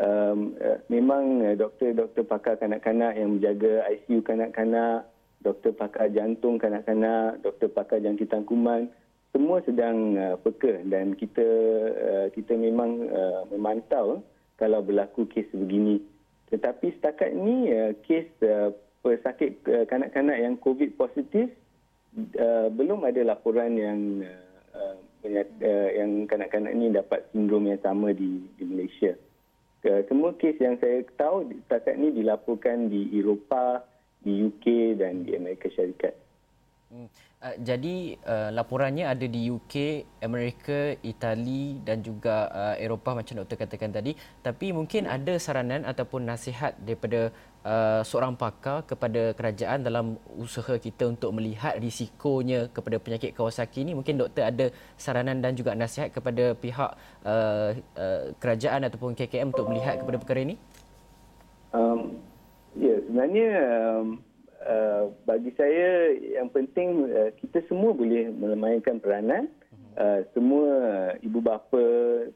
um, 0.00 0.56
uh, 0.60 0.78
memang 0.88 1.56
doktor-doktor 1.56 2.24
pakar 2.24 2.54
kanak-kanak 2.60 3.16
yang 3.16 3.36
menjaga 3.36 3.84
ICU 3.92 4.22
kanak-kanak, 4.24 5.08
doktor 5.40 5.72
pakar 5.76 6.08
jantung 6.12 6.56
kanak-kanak, 6.56 7.40
doktor 7.44 7.68
pakar 7.72 8.00
jangkitan 8.00 8.44
kuman, 8.48 8.88
semua 9.36 9.60
sedang 9.68 10.16
uh, 10.16 10.36
peka 10.40 10.80
dan 10.88 11.12
kita 11.12 11.48
uh, 11.92 12.26
kita 12.32 12.56
memang 12.56 13.04
uh, 13.12 13.44
memantau 13.52 14.24
kalau 14.56 14.80
berlaku 14.80 15.28
kes 15.28 15.44
begini. 15.52 16.00
Tetapi 16.48 16.96
setakat 16.96 17.36
ini 17.36 17.68
uh, 17.68 17.92
kes 18.08 18.26
uh, 18.48 18.72
pesakit 19.04 19.60
uh, 19.68 19.84
kanak-kanak 19.84 20.40
yang 20.40 20.56
COVID 20.56 20.96
positif 20.96 21.52
uh, 22.40 22.72
belum 22.72 23.04
ada 23.04 23.28
laporan 23.28 23.76
yang 23.76 24.24
uh, 24.72 24.96
yang 25.92 26.24
kanak-kanak 26.30 26.72
ini 26.72 26.94
dapat 26.94 27.26
sindrom 27.34 27.66
yang 27.66 27.82
sama 27.82 28.14
di, 28.16 28.46
di 28.56 28.64
Malaysia. 28.64 29.12
Uh, 29.86 30.02
semua 30.10 30.34
kes 30.34 30.58
yang 30.58 30.74
saya 30.82 31.06
tahu 31.14 31.46
setakat 31.62 31.94
ini 31.94 32.10
dilaporkan 32.18 32.90
di 32.90 33.06
Eropah, 33.14 33.86
di 34.26 34.42
UK 34.50 34.98
dan 34.98 35.22
di 35.22 35.38
Amerika 35.38 35.70
Syarikat. 35.70 36.10
Hmm. 36.90 37.06
Uh, 37.38 37.56
jadi 37.62 38.18
uh, 38.26 38.50
laporannya 38.50 39.06
ada 39.06 39.30
di 39.30 39.46
UK, 39.46 40.02
Amerika, 40.26 40.98
Itali 41.06 41.78
dan 41.86 42.02
juga 42.02 42.50
uh, 42.50 42.74
Eropah 42.82 43.22
macam 43.22 43.38
doktor 43.38 43.62
katakan 43.62 43.94
tadi. 43.94 44.18
Tapi 44.42 44.74
mungkin 44.74 45.06
ada 45.06 45.38
saranan 45.38 45.86
ataupun 45.86 46.26
nasihat 46.26 46.74
daripada 46.82 47.30
uh, 47.66 48.00
seorang 48.06 48.38
pakar 48.38 48.86
kepada 48.86 49.34
kerajaan 49.34 49.82
dalam 49.82 50.14
usaha 50.38 50.78
kita 50.78 51.10
untuk 51.10 51.34
melihat 51.34 51.74
risikonya 51.82 52.70
kepada 52.70 53.02
penyakit 53.02 53.34
Kawasaki 53.34 53.82
ini 53.82 53.98
mungkin 53.98 54.22
doktor 54.22 54.46
ada 54.46 54.70
saranan 54.94 55.42
dan 55.42 55.58
juga 55.58 55.74
nasihat 55.74 56.14
kepada 56.14 56.54
pihak 56.54 56.94
uh, 57.26 57.70
uh, 57.98 58.22
kerajaan 58.38 58.86
ataupun 58.86 59.18
KKM 59.18 59.50
untuk 59.50 59.66
melihat 59.66 59.98
kepada 59.98 60.16
perkara 60.22 60.40
ini? 60.46 60.54
Um, 61.74 62.22
ya 62.78 63.02
sebenarnya 63.04 63.50
um, 63.98 64.22
uh, 64.62 65.10
bagi 65.26 65.50
saya 65.58 66.14
yang 66.14 66.48
penting 66.54 67.10
uh, 67.10 67.30
kita 67.42 67.66
semua 67.66 67.90
boleh 67.92 68.30
memainkan 68.30 69.02
peranan. 69.02 69.50
Uh, 69.96 70.20
semua 70.36 70.68
ibu 71.24 71.40
bapa 71.40 71.80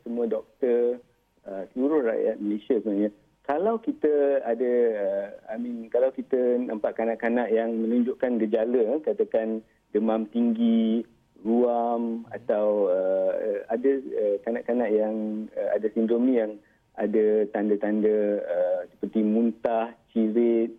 semua 0.00 0.24
doktor 0.24 0.96
uh, 1.44 1.68
seluruh 1.76 2.08
rakyat 2.08 2.40
Malaysia 2.40 2.80
sebenarnya 2.80 3.12
kalau 3.50 3.82
kita 3.82 4.46
ada 4.46 4.72
uh, 4.94 5.26
I 5.50 5.58
mean 5.58 5.90
kalau 5.90 6.14
kita 6.14 6.38
nampak 6.62 6.94
kanak-kanak 6.94 7.50
yang 7.50 7.74
menunjukkan 7.82 8.38
gejala 8.46 9.02
katakan 9.02 9.66
demam 9.90 10.30
tinggi, 10.30 11.02
ruam 11.42 12.30
atau 12.30 12.86
uh, 12.86 13.66
ada 13.66 13.90
uh, 13.98 14.36
kanak-kanak 14.46 14.94
yang 14.94 15.50
uh, 15.58 15.74
ada 15.74 15.90
sindrom 15.90 16.30
ni 16.30 16.38
yang 16.38 16.62
ada 16.94 17.42
tanda-tanda 17.50 18.38
uh, 18.38 18.80
seperti 18.94 19.26
muntah, 19.26 19.98
cirit, 20.14 20.78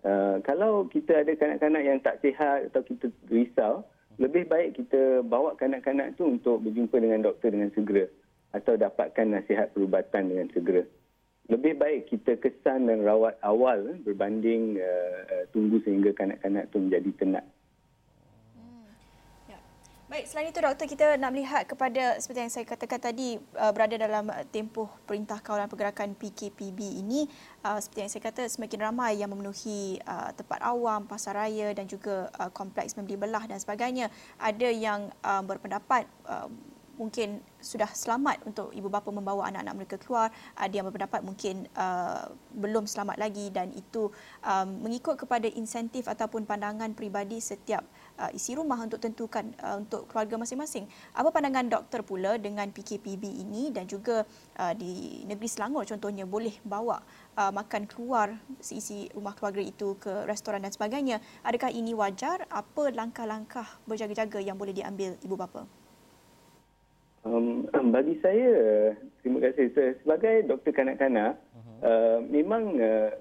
Uh, 0.00 0.40
kalau 0.48 0.88
kita 0.88 1.20
ada 1.20 1.28
kanak-kanak 1.36 1.84
yang 1.84 2.00
tak 2.00 2.24
sihat 2.24 2.72
atau 2.72 2.80
kita 2.80 3.12
risau, 3.28 3.84
lebih 4.16 4.48
baik 4.48 4.80
kita 4.80 5.20
bawa 5.20 5.52
kanak-kanak 5.60 6.16
tu 6.16 6.24
untuk 6.24 6.64
berjumpa 6.64 6.96
dengan 6.96 7.28
doktor 7.28 7.52
dengan 7.52 7.68
segera 7.76 8.08
atau 8.56 8.80
dapatkan 8.80 9.28
nasihat 9.28 9.68
perubatan 9.76 10.32
dengan 10.32 10.48
segera. 10.56 10.88
Lebih 11.50 11.82
baik 11.82 12.14
kita 12.14 12.38
kesan 12.38 12.86
dan 12.86 13.02
rawat 13.02 13.34
awal 13.42 13.98
berbanding 14.06 14.78
uh, 14.78 15.42
tunggu 15.50 15.82
sehingga 15.82 16.14
kanak-kanak 16.14 16.70
tu 16.70 16.78
menjadi 16.78 17.10
tenat. 17.18 17.46
Baik, 20.10 20.26
selain 20.26 20.50
itu 20.50 20.58
doktor 20.58 20.90
kita 20.90 21.14
nak 21.22 21.30
melihat 21.30 21.62
kepada 21.70 22.18
seperti 22.18 22.42
yang 22.42 22.50
saya 22.50 22.66
katakan 22.66 22.98
tadi 22.98 23.38
berada 23.54 23.94
dalam 23.94 24.26
tempoh 24.50 24.90
perintah 25.06 25.38
kawalan 25.38 25.70
pergerakan 25.70 26.18
PKPB 26.18 26.98
ini 26.98 27.30
seperti 27.62 27.98
yang 28.02 28.10
saya 28.10 28.22
kata 28.26 28.42
semakin 28.50 28.90
ramai 28.90 29.22
yang 29.22 29.30
memenuhi 29.30 30.02
uh, 30.02 30.34
tempat 30.34 30.66
awam, 30.66 31.06
pasar 31.06 31.38
raya 31.38 31.70
dan 31.70 31.86
juga 31.86 32.26
kompleks 32.50 32.98
membeli 32.98 33.22
belah 33.22 33.46
dan 33.46 33.62
sebagainya. 33.62 34.10
Ada 34.42 34.74
yang 34.74 35.14
berpendapat 35.46 36.10
mungkin 37.00 37.40
sudah 37.64 37.88
selamat 37.88 38.44
untuk 38.44 38.68
ibu 38.76 38.92
bapa 38.92 39.08
membawa 39.08 39.48
anak-anak 39.48 39.74
mereka 39.74 39.96
keluar. 39.96 40.28
Ada 40.52 40.80
yang 40.80 40.86
berpendapat 40.92 41.24
mungkin 41.24 41.64
uh, 41.72 42.28
belum 42.52 42.84
selamat 42.84 43.16
lagi 43.16 43.48
dan 43.48 43.72
itu 43.72 44.12
um, 44.44 44.68
mengikut 44.84 45.16
kepada 45.16 45.48
insentif 45.48 46.04
ataupun 46.04 46.44
pandangan 46.44 46.92
peribadi 46.92 47.40
setiap 47.40 47.88
uh, 48.20 48.28
isi 48.36 48.52
rumah 48.52 48.76
untuk 48.84 49.00
tentukan 49.00 49.48
uh, 49.64 49.80
untuk 49.80 50.04
keluarga 50.12 50.36
masing-masing. 50.36 50.84
Apa 51.16 51.32
pandangan 51.32 51.72
doktor 51.72 52.04
pula 52.04 52.36
dengan 52.36 52.68
PKPB 52.68 53.24
ini 53.24 53.72
dan 53.72 53.88
juga 53.88 54.28
uh, 54.60 54.76
di 54.76 55.24
negeri 55.24 55.48
Selangor 55.48 55.88
contohnya 55.88 56.28
boleh 56.28 56.52
bawa 56.68 57.00
uh, 57.40 57.48
makan 57.48 57.88
keluar 57.88 58.36
seisi 58.60 59.08
rumah 59.16 59.32
keluarga 59.32 59.64
itu 59.64 59.96
ke 59.96 60.28
restoran 60.28 60.60
dan 60.60 60.72
sebagainya? 60.72 61.24
Adakah 61.48 61.72
ini 61.72 61.96
wajar? 61.96 62.44
Apa 62.52 62.92
langkah-langkah 62.92 63.80
berjaga-jaga 63.88 64.44
yang 64.44 64.60
boleh 64.60 64.76
diambil 64.76 65.16
ibu 65.24 65.36
bapa 65.40 65.79
Um, 67.20 67.68
bagi 67.92 68.16
saya, 68.24 68.52
terima 69.20 69.44
kasih. 69.44 69.68
Sebagai 70.00 70.48
doktor 70.48 70.72
kanak-kanak, 70.72 71.36
uh-huh. 71.36 71.78
uh, 71.84 72.18
memang 72.24 72.80
uh, 72.80 73.12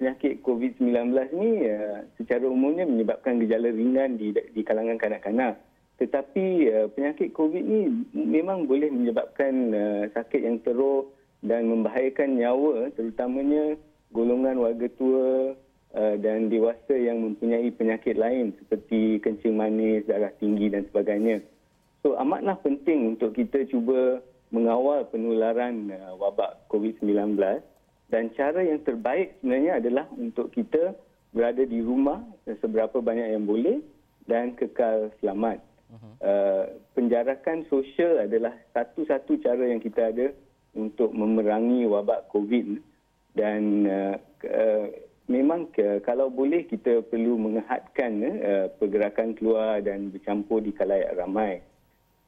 penyakit 0.00 0.40
COVID-19 0.40 1.12
ni 1.36 1.68
uh, 1.68 2.00
secara 2.16 2.48
umumnya 2.48 2.88
menyebabkan 2.88 3.36
gejala 3.44 3.68
ringan 3.68 4.16
di, 4.16 4.32
di 4.32 4.62
kalangan 4.64 4.96
kanak-kanak. 4.96 5.60
Tetapi 6.00 6.46
uh, 6.72 6.88
penyakit 6.96 7.36
COVID 7.36 7.60
ni 7.60 8.08
memang 8.16 8.64
boleh 8.64 8.88
menyebabkan 8.88 9.52
uh, 9.76 10.02
sakit 10.16 10.48
yang 10.48 10.56
teruk 10.64 11.12
dan 11.44 11.68
membahayakan 11.68 12.40
nyawa 12.40 12.88
terutamanya 12.96 13.76
golongan 14.16 14.64
warga 14.64 14.88
tua 14.96 15.52
uh, 15.92 16.14
dan 16.16 16.48
dewasa 16.48 16.96
yang 16.96 17.20
mempunyai 17.20 17.68
penyakit 17.68 18.16
lain 18.16 18.56
seperti 18.64 19.20
kencing 19.20 19.60
manis, 19.60 20.08
darah 20.08 20.32
tinggi 20.40 20.72
dan 20.72 20.88
sebagainya. 20.88 21.44
So 22.02 22.18
amatlah 22.18 22.58
penting 22.58 23.14
untuk 23.14 23.38
kita 23.38 23.62
cuba 23.70 24.18
mengawal 24.50 25.06
penularan 25.08 25.88
uh, 25.94 26.18
wabak 26.18 26.66
COVID-19 26.68 27.38
dan 28.12 28.28
cara 28.36 28.60
yang 28.60 28.82
terbaik 28.84 29.38
sebenarnya 29.40 29.80
adalah 29.80 30.04
untuk 30.18 30.52
kita 30.52 30.92
berada 31.32 31.64
di 31.64 31.80
rumah 31.80 32.20
seberapa 32.44 33.00
banyak 33.00 33.32
yang 33.32 33.48
boleh 33.48 33.80
dan 34.28 34.52
kekal 34.52 35.08
selamat. 35.22 35.64
Uh-huh. 35.88 36.14
Uh, 36.20 36.64
penjarakan 36.92 37.64
sosial 37.72 38.20
adalah 38.20 38.52
satu-satu 38.76 39.40
cara 39.40 39.64
yang 39.64 39.80
kita 39.80 40.12
ada 40.12 40.34
untuk 40.76 41.12
memerangi 41.16 41.88
wabak 41.88 42.28
COVID 42.32 42.80
dan 43.32 43.88
uh, 43.88 44.16
uh, 44.44 44.86
memang 45.28 45.72
ke, 45.72 46.04
kalau 46.04 46.28
boleh 46.28 46.68
kita 46.68 47.00
perlu 47.08 47.40
mengehadkan 47.40 48.12
uh, 48.20 48.66
pergerakan 48.76 49.32
keluar 49.36 49.80
dan 49.80 50.12
bercampur 50.12 50.60
di 50.60 50.72
kalayak 50.76 51.16
ramai. 51.16 51.64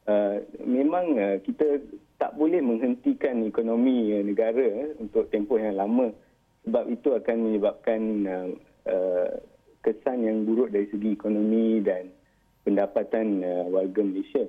Uh, 0.04 0.44
memang 0.61 1.16
uh, 1.16 1.37
kita 1.40 1.80
tak 2.20 2.37
boleh 2.37 2.61
menghentikan 2.61 3.40
ekonomi 3.40 4.12
uh, 4.12 4.20
negara 4.20 4.92
uh, 4.92 5.00
untuk 5.00 5.32
tempoh 5.32 5.56
yang 5.56 5.80
lama 5.80 6.12
sebab 6.64 6.84
itu 6.92 7.08
akan 7.16 7.37
menyebabkan 7.40 8.00
uh, 8.28 8.49
uh, 8.84 9.32
kesan 9.80 10.28
yang 10.28 10.44
buruk 10.44 10.73
dari 10.73 10.88
segi 10.92 11.16
ekonomi 11.16 11.80
dan 11.80 12.12
pendapatan 12.68 13.44
uh, 13.44 13.64
warga 13.73 14.00
Malaysia. 14.04 14.44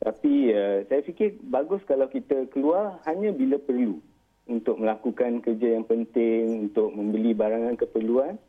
Tapi 0.00 0.52
uh, 0.52 0.84
saya 0.88 1.00
fikir 1.00 1.40
bagus 1.48 1.80
kalau 1.88 2.08
kita 2.08 2.44
keluar 2.52 3.00
hanya 3.08 3.32
bila 3.32 3.56
perlu 3.56 4.00
untuk 4.48 4.80
melakukan 4.80 5.44
kerja 5.44 5.76
yang 5.76 5.84
penting, 5.84 6.68
untuk 6.68 6.92
membeli 6.92 7.36
barangan 7.36 7.76
keperluan 7.76 8.40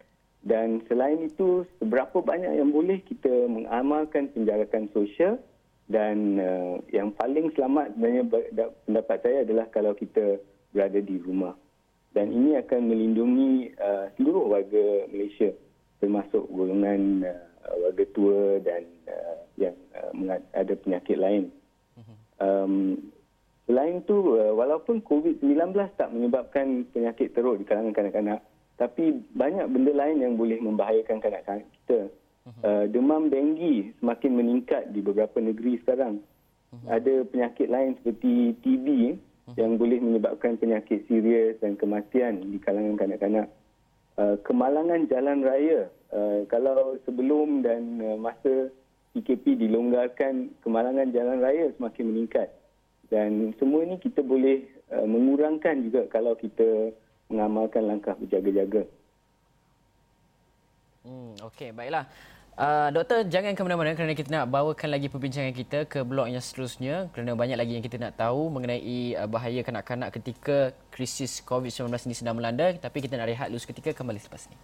dan 0.44 0.80
selain 0.88 1.20
itu 1.20 1.68
seberapa 1.84 2.24
banyak 2.24 2.56
yang 2.56 2.72
boleh 2.72 3.04
kita 3.04 3.48
mengamalkan 3.52 4.32
penjarakan 4.32 4.88
sosial 4.96 5.36
dan 5.90 6.38
uh, 6.38 6.78
yang 6.94 7.10
paling 7.18 7.50
selamat 7.58 7.98
sebenarnya 7.98 8.24
pendapat 8.86 9.18
saya 9.26 9.38
adalah 9.42 9.66
kalau 9.74 9.98
kita 9.98 10.38
berada 10.70 11.02
di 11.02 11.18
rumah 11.18 11.58
dan 12.14 12.30
ini 12.30 12.58
akan 12.62 12.82
melindungi 12.90 13.74
uh, 13.82 14.14
seluruh 14.16 14.54
warga 14.54 15.10
Malaysia 15.10 15.50
termasuk 16.00 16.48
golongan 16.50 17.26
uh, 17.26 17.76
warga 17.86 18.06
tua 18.16 18.62
dan 18.64 18.88
uh, 19.10 19.38
yang 19.60 19.76
uh, 19.94 20.40
ada 20.56 20.74
penyakit 20.80 21.18
lain. 21.20 21.52
Um, 22.40 23.12
selain 23.68 24.00
itu, 24.00 24.40
uh, 24.40 24.56
walaupun 24.56 25.04
COVID-19 25.04 25.76
tak 26.00 26.10
menyebabkan 26.16 26.88
penyakit 26.96 27.36
teruk 27.36 27.60
di 27.60 27.68
kalangan 27.68 27.92
kanak-kanak, 27.92 28.40
tapi 28.80 29.20
banyak 29.36 29.68
benda 29.68 29.92
lain 29.92 30.24
yang 30.24 30.34
boleh 30.40 30.56
membahayakan 30.64 31.20
kanak-kanak 31.20 31.68
kita. 31.84 32.08
Uh, 32.60 32.86
demam 32.90 33.30
denggi 33.30 33.94
semakin 34.02 34.32
meningkat 34.36 34.90
di 34.92 35.00
beberapa 35.00 35.38
negeri 35.40 35.80
sekarang. 35.86 36.20
Uh-huh. 36.70 36.88
Ada 36.90 37.26
penyakit 37.30 37.68
lain 37.70 37.98
seperti 38.02 38.58
TB 38.62 38.88
uh-huh. 38.88 39.56
yang 39.58 39.78
boleh 39.78 39.98
menyebabkan 40.02 40.58
penyakit 40.60 41.06
serius 41.10 41.58
dan 41.62 41.78
kematian 41.80 42.46
di 42.46 42.58
kalangan 42.62 42.96
kanak-kanak. 43.00 43.48
Uh, 44.20 44.36
kemalangan 44.44 45.08
jalan 45.08 45.46
raya. 45.46 45.88
Uh, 46.10 46.44
kalau 46.50 46.98
sebelum 47.06 47.62
dan 47.62 48.02
uh, 48.02 48.18
masa 48.20 48.74
PKP 49.16 49.58
dilonggarkan, 49.58 50.54
kemalangan 50.62 51.10
jalan 51.10 51.42
raya 51.42 51.72
semakin 51.78 52.06
meningkat. 52.14 52.50
Dan 53.10 53.58
semua 53.58 53.82
ini 53.88 53.98
kita 53.98 54.22
boleh 54.22 54.70
uh, 54.94 55.08
mengurangkan 55.08 55.82
juga 55.82 56.06
kalau 56.14 56.38
kita 56.38 56.94
mengamalkan 57.30 57.90
langkah 57.90 58.14
berjaga-jaga. 58.18 58.86
Hmm, 61.06 61.34
Okey, 61.42 61.74
baiklah. 61.74 62.06
Uh, 62.60 62.92
doktor, 62.92 63.24
jangan 63.24 63.56
ke 63.56 63.64
mana-mana 63.64 63.96
kerana 63.96 64.12
kita 64.12 64.36
nak 64.36 64.52
bawakan 64.52 64.92
lagi 64.92 65.08
perbincangan 65.08 65.56
kita 65.56 65.88
ke 65.88 66.04
blok 66.04 66.28
yang 66.28 66.44
seterusnya 66.44 67.08
kerana 67.16 67.32
banyak 67.32 67.56
lagi 67.56 67.80
yang 67.80 67.84
kita 67.88 67.96
nak 67.96 68.20
tahu 68.20 68.52
mengenai 68.52 69.16
uh, 69.16 69.32
bahaya 69.32 69.64
kanak-kanak 69.64 70.12
ketika 70.20 70.76
krisis 70.92 71.40
COVID-19 71.48 71.88
ini 71.88 72.16
sedang 72.20 72.36
melanda. 72.36 72.68
Tapi 72.76 73.00
kita 73.00 73.16
nak 73.16 73.32
rehat 73.32 73.48
dulu 73.48 73.64
seketika 73.64 73.96
kembali 73.96 74.20
selepas 74.20 74.52
ini. 74.52 74.60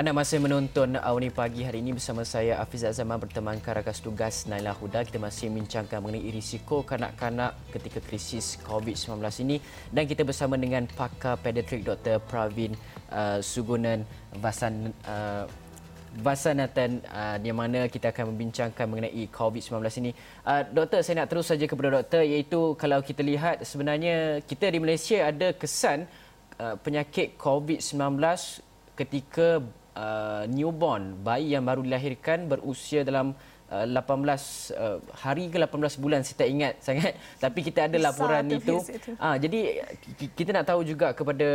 Anda 0.00 0.16
masih 0.16 0.40
menonton 0.40 0.96
Awani 0.96 1.28
Pagi 1.28 1.60
hari 1.60 1.84
ini 1.84 1.92
bersama 1.92 2.24
saya 2.24 2.56
Afiz 2.56 2.80
Azman 2.88 3.20
berteman 3.20 3.60
rakan 3.60 3.92
tugas 4.00 4.48
Naila 4.48 4.72
Huda. 4.72 5.04
Kita 5.04 5.20
masih 5.20 5.52
membincangkan 5.52 6.00
mengenai 6.00 6.24
risiko 6.32 6.80
kanak-kanak 6.80 7.52
ketika 7.68 8.00
krisis 8.00 8.56
COVID-19 8.64 9.20
ini 9.44 9.60
dan 9.92 10.08
kita 10.08 10.24
bersama 10.24 10.56
dengan 10.56 10.88
pakar 10.88 11.36
pediatrik 11.44 11.84
Dr. 11.84 12.16
Pravin 12.16 12.72
uh, 13.12 13.44
Sugunan 13.44 14.08
Vasan 14.40 14.96
uh, 15.04 15.44
Vasanatan 16.16 17.04
uh, 17.04 17.36
di 17.36 17.52
mana 17.52 17.84
kita 17.84 18.08
akan 18.08 18.32
membincangkan 18.32 18.88
mengenai 18.88 19.28
COVID-19 19.28 19.84
ini. 20.00 20.16
Uh, 20.48 20.64
doktor, 20.64 21.04
saya 21.04 21.20
nak 21.20 21.28
terus 21.28 21.44
saja 21.44 21.68
kepada 21.68 22.00
doktor 22.00 22.24
iaitu 22.24 22.72
kalau 22.80 23.04
kita 23.04 23.20
lihat 23.20 23.68
sebenarnya 23.68 24.40
kita 24.48 24.64
di 24.72 24.80
Malaysia 24.80 25.28
ada 25.28 25.52
kesan 25.52 26.08
uh, 26.56 26.80
penyakit 26.80 27.36
COVID-19 27.36 28.16
ketika 28.96 29.60
uh, 29.96 30.44
newborn, 30.50 31.18
bayi 31.22 31.54
yang 31.54 31.64
baru 31.66 31.82
dilahirkan 31.86 32.46
berusia 32.46 33.02
dalam 33.06 33.34
uh, 33.70 33.86
18 33.86 33.96
uh, 34.74 34.98
hari 35.14 35.46
ke 35.48 35.56
18 35.56 36.02
bulan 36.02 36.20
saya 36.26 36.36
tak 36.42 36.50
ingat 36.50 36.74
sangat 36.86 37.12
tapi 37.38 37.60
kita 37.62 37.86
ada 37.86 37.96
laporan 37.96 38.44
itu. 38.50 38.82
Ah 39.16 39.38
jadi 39.38 39.86
kita 40.34 40.50
nak 40.50 40.66
tahu 40.68 40.82
juga 40.82 41.14
kepada 41.14 41.48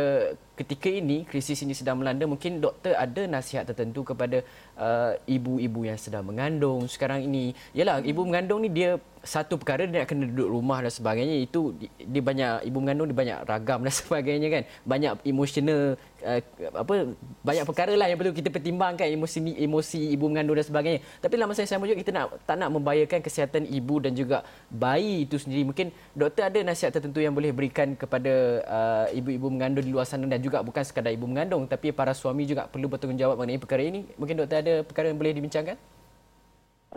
ketika 0.56 0.88
ini 0.88 1.28
krisis 1.28 1.60
ini 1.60 1.76
sedang 1.76 2.00
melanda 2.00 2.24
mungkin 2.24 2.58
doktor 2.64 2.96
ada 2.96 3.22
nasihat 3.28 3.68
tertentu 3.68 4.02
kepada 4.02 4.40
uh, 4.76 5.12
ibu-ibu 5.26 5.88
yang 5.88 5.98
sedang 5.98 6.24
mengandung. 6.24 6.86
Sekarang 6.86 7.24
ini. 7.24 7.56
Yalah 7.72 8.04
ibu 8.04 8.22
mengandung 8.22 8.62
ni 8.62 8.70
dia 8.70 9.00
satu 9.26 9.58
perkara 9.58 9.90
dia 9.90 10.06
nak 10.06 10.08
kena 10.08 10.30
duduk 10.30 10.48
rumah 10.54 10.78
dan 10.84 10.92
sebagainya. 10.92 11.42
Itu 11.42 11.74
dia 11.98 12.22
banyak 12.22 12.70
ibu 12.70 12.78
mengandung 12.78 13.10
dia 13.10 13.16
banyak 13.18 13.38
ragam 13.42 13.82
dan 13.82 13.92
sebagainya 14.00 14.48
kan. 14.48 14.62
Banyak 14.86 15.12
emosional 15.26 15.98
uh, 16.22 16.40
apa 16.72 16.94
banyak 17.42 17.64
perkara 17.66 17.92
lah 17.98 18.06
yang 18.06 18.18
perlu 18.20 18.32
kita 18.32 18.48
pertimbangkan. 18.54 19.10
Emosi 19.10 19.42
emosi 19.58 20.14
ibu 20.14 20.30
mengandung 20.30 20.56
dan 20.56 20.64
sebagainya. 20.64 21.00
Tapi 21.18 21.32
dalam 21.34 21.50
masa 21.50 21.66
yang 21.66 21.72
sama 21.74 21.90
juga 21.90 21.98
kita 21.98 22.12
nak 22.14 22.26
tak 22.46 22.56
nak 22.56 22.70
membahayakan 22.70 23.20
kesihatan 23.20 23.66
ibu 23.66 23.98
dan 23.98 24.14
juga 24.14 24.46
bayi 24.70 25.26
itu 25.26 25.36
sendiri. 25.42 25.66
Mungkin 25.66 25.90
doktor 26.14 26.46
ada 26.46 26.58
nasihat 26.62 26.94
tertentu 26.94 27.18
yang 27.18 27.34
boleh 27.34 27.50
berikan 27.50 27.98
kepada 27.98 28.62
uh, 28.62 29.06
ibu-ibu 29.10 29.50
mengandung 29.50 29.82
di 29.82 29.90
luar 29.90 30.06
sana 30.06 30.24
dan 30.30 30.38
juga 30.38 30.62
bukan 30.62 30.86
sekadar 30.86 31.10
ibu 31.10 31.26
mengandung 31.26 31.66
tapi 31.66 31.90
para 31.90 32.14
suami 32.14 32.46
juga 32.46 32.70
perlu 32.70 32.86
bertanggungjawab 32.86 33.34
mengenai 33.42 33.58
perkara 33.58 33.82
ini? 33.82 34.06
Mungkin 34.14 34.38
doktor 34.38 34.62
ada 34.62 34.65
perkara 34.86 35.10
yang 35.10 35.18
boleh 35.18 35.36
dibincangkan 35.36 35.78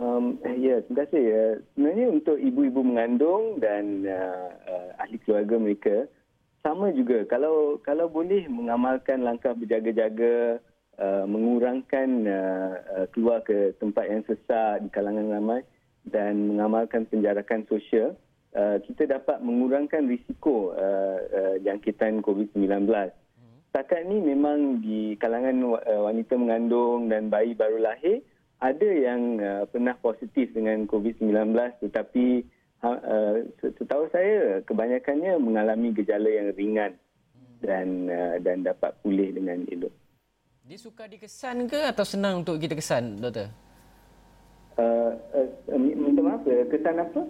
Um, 0.00 0.40
ya, 0.56 0.80
terima 0.88 1.04
kasih. 1.04 1.24
Uh, 1.28 1.54
sebenarnya 1.76 2.06
untuk 2.08 2.40
ibu-ibu 2.40 2.80
mengandung 2.80 3.60
dan 3.60 4.08
uh, 4.08 4.48
uh, 4.64 4.88
ahli 4.96 5.20
keluarga 5.20 5.60
mereka, 5.60 5.96
sama 6.64 6.88
juga. 6.96 7.28
Kalau 7.28 7.76
kalau 7.84 8.08
boleh 8.08 8.48
mengamalkan 8.48 9.20
langkah 9.20 9.52
berjaga-jaga, 9.52 10.56
uh, 10.96 11.24
mengurangkan 11.28 12.08
uh, 12.24 12.72
uh, 12.96 13.06
keluar 13.12 13.44
ke 13.44 13.76
tempat 13.76 14.04
yang 14.08 14.24
sesak 14.24 14.80
di 14.84 14.88
kalangan 14.88 15.28
ramai 15.28 15.60
dan 16.08 16.48
mengamalkan 16.48 17.04
penjarakan 17.04 17.68
sosial, 17.68 18.16
uh, 18.56 18.80
kita 18.80 19.04
dapat 19.04 19.44
mengurangkan 19.44 20.08
risiko 20.08 20.72
uh, 20.80 21.18
uh, 21.28 21.56
jangkitan 21.60 22.24
COVID-19. 22.24 22.88
Setakat 23.70 24.02
ini 24.02 24.34
memang 24.34 24.82
di 24.82 25.14
kalangan 25.14 25.78
uh, 25.78 26.02
wanita 26.10 26.34
mengandung 26.34 27.06
dan 27.06 27.30
bayi 27.30 27.54
baru 27.54 27.78
lahir, 27.78 28.18
ada 28.58 28.82
yang 28.82 29.38
uh, 29.38 29.62
pernah 29.70 29.94
positif 30.02 30.50
dengan 30.50 30.90
COVID-19 30.90 31.54
tetapi 31.78 32.42
uh, 32.82 33.46
setahu 33.62 34.10
saya 34.10 34.58
kebanyakannya 34.66 35.38
mengalami 35.38 35.94
gejala 35.94 36.26
yang 36.26 36.50
ringan 36.58 36.98
dan 37.62 38.10
uh, 38.10 38.42
dan 38.42 38.66
dapat 38.66 38.90
pulih 39.06 39.38
dengan 39.38 39.62
elok. 39.70 39.94
Dia 40.66 40.74
suka 40.74 41.06
dikesan 41.06 41.70
ke 41.70 41.78
atau 41.78 42.02
senang 42.02 42.42
untuk 42.42 42.58
kita 42.58 42.74
kesan, 42.74 43.22
doktor? 43.22 43.54
Uh, 44.74 45.14
uh, 45.30 45.78
minta 45.78 46.26
maaf, 46.26 46.42
kesan 46.42 46.96
apa? 46.98 47.20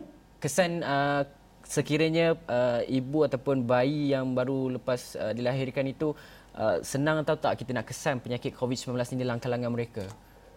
Kesan 0.40 0.70
uh, 0.80 1.20
sekiranya 1.64 2.36
uh, 2.48 2.80
ibu 2.88 3.24
ataupun 3.26 3.64
bayi 3.64 4.10
yang 4.12 4.34
baru 4.34 4.80
lepas 4.80 5.16
uh, 5.16 5.32
dilahirkan 5.36 5.86
itu 5.86 6.12
uh, 6.58 6.82
senang 6.82 7.22
atau 7.22 7.38
tak 7.38 7.60
kita 7.60 7.76
nak 7.76 7.86
kesan 7.88 8.18
penyakit 8.18 8.56
COVID-19 8.56 8.96
ini 9.14 9.22
dalam 9.22 9.38
kalangan 9.38 9.70
mereka? 9.70 10.04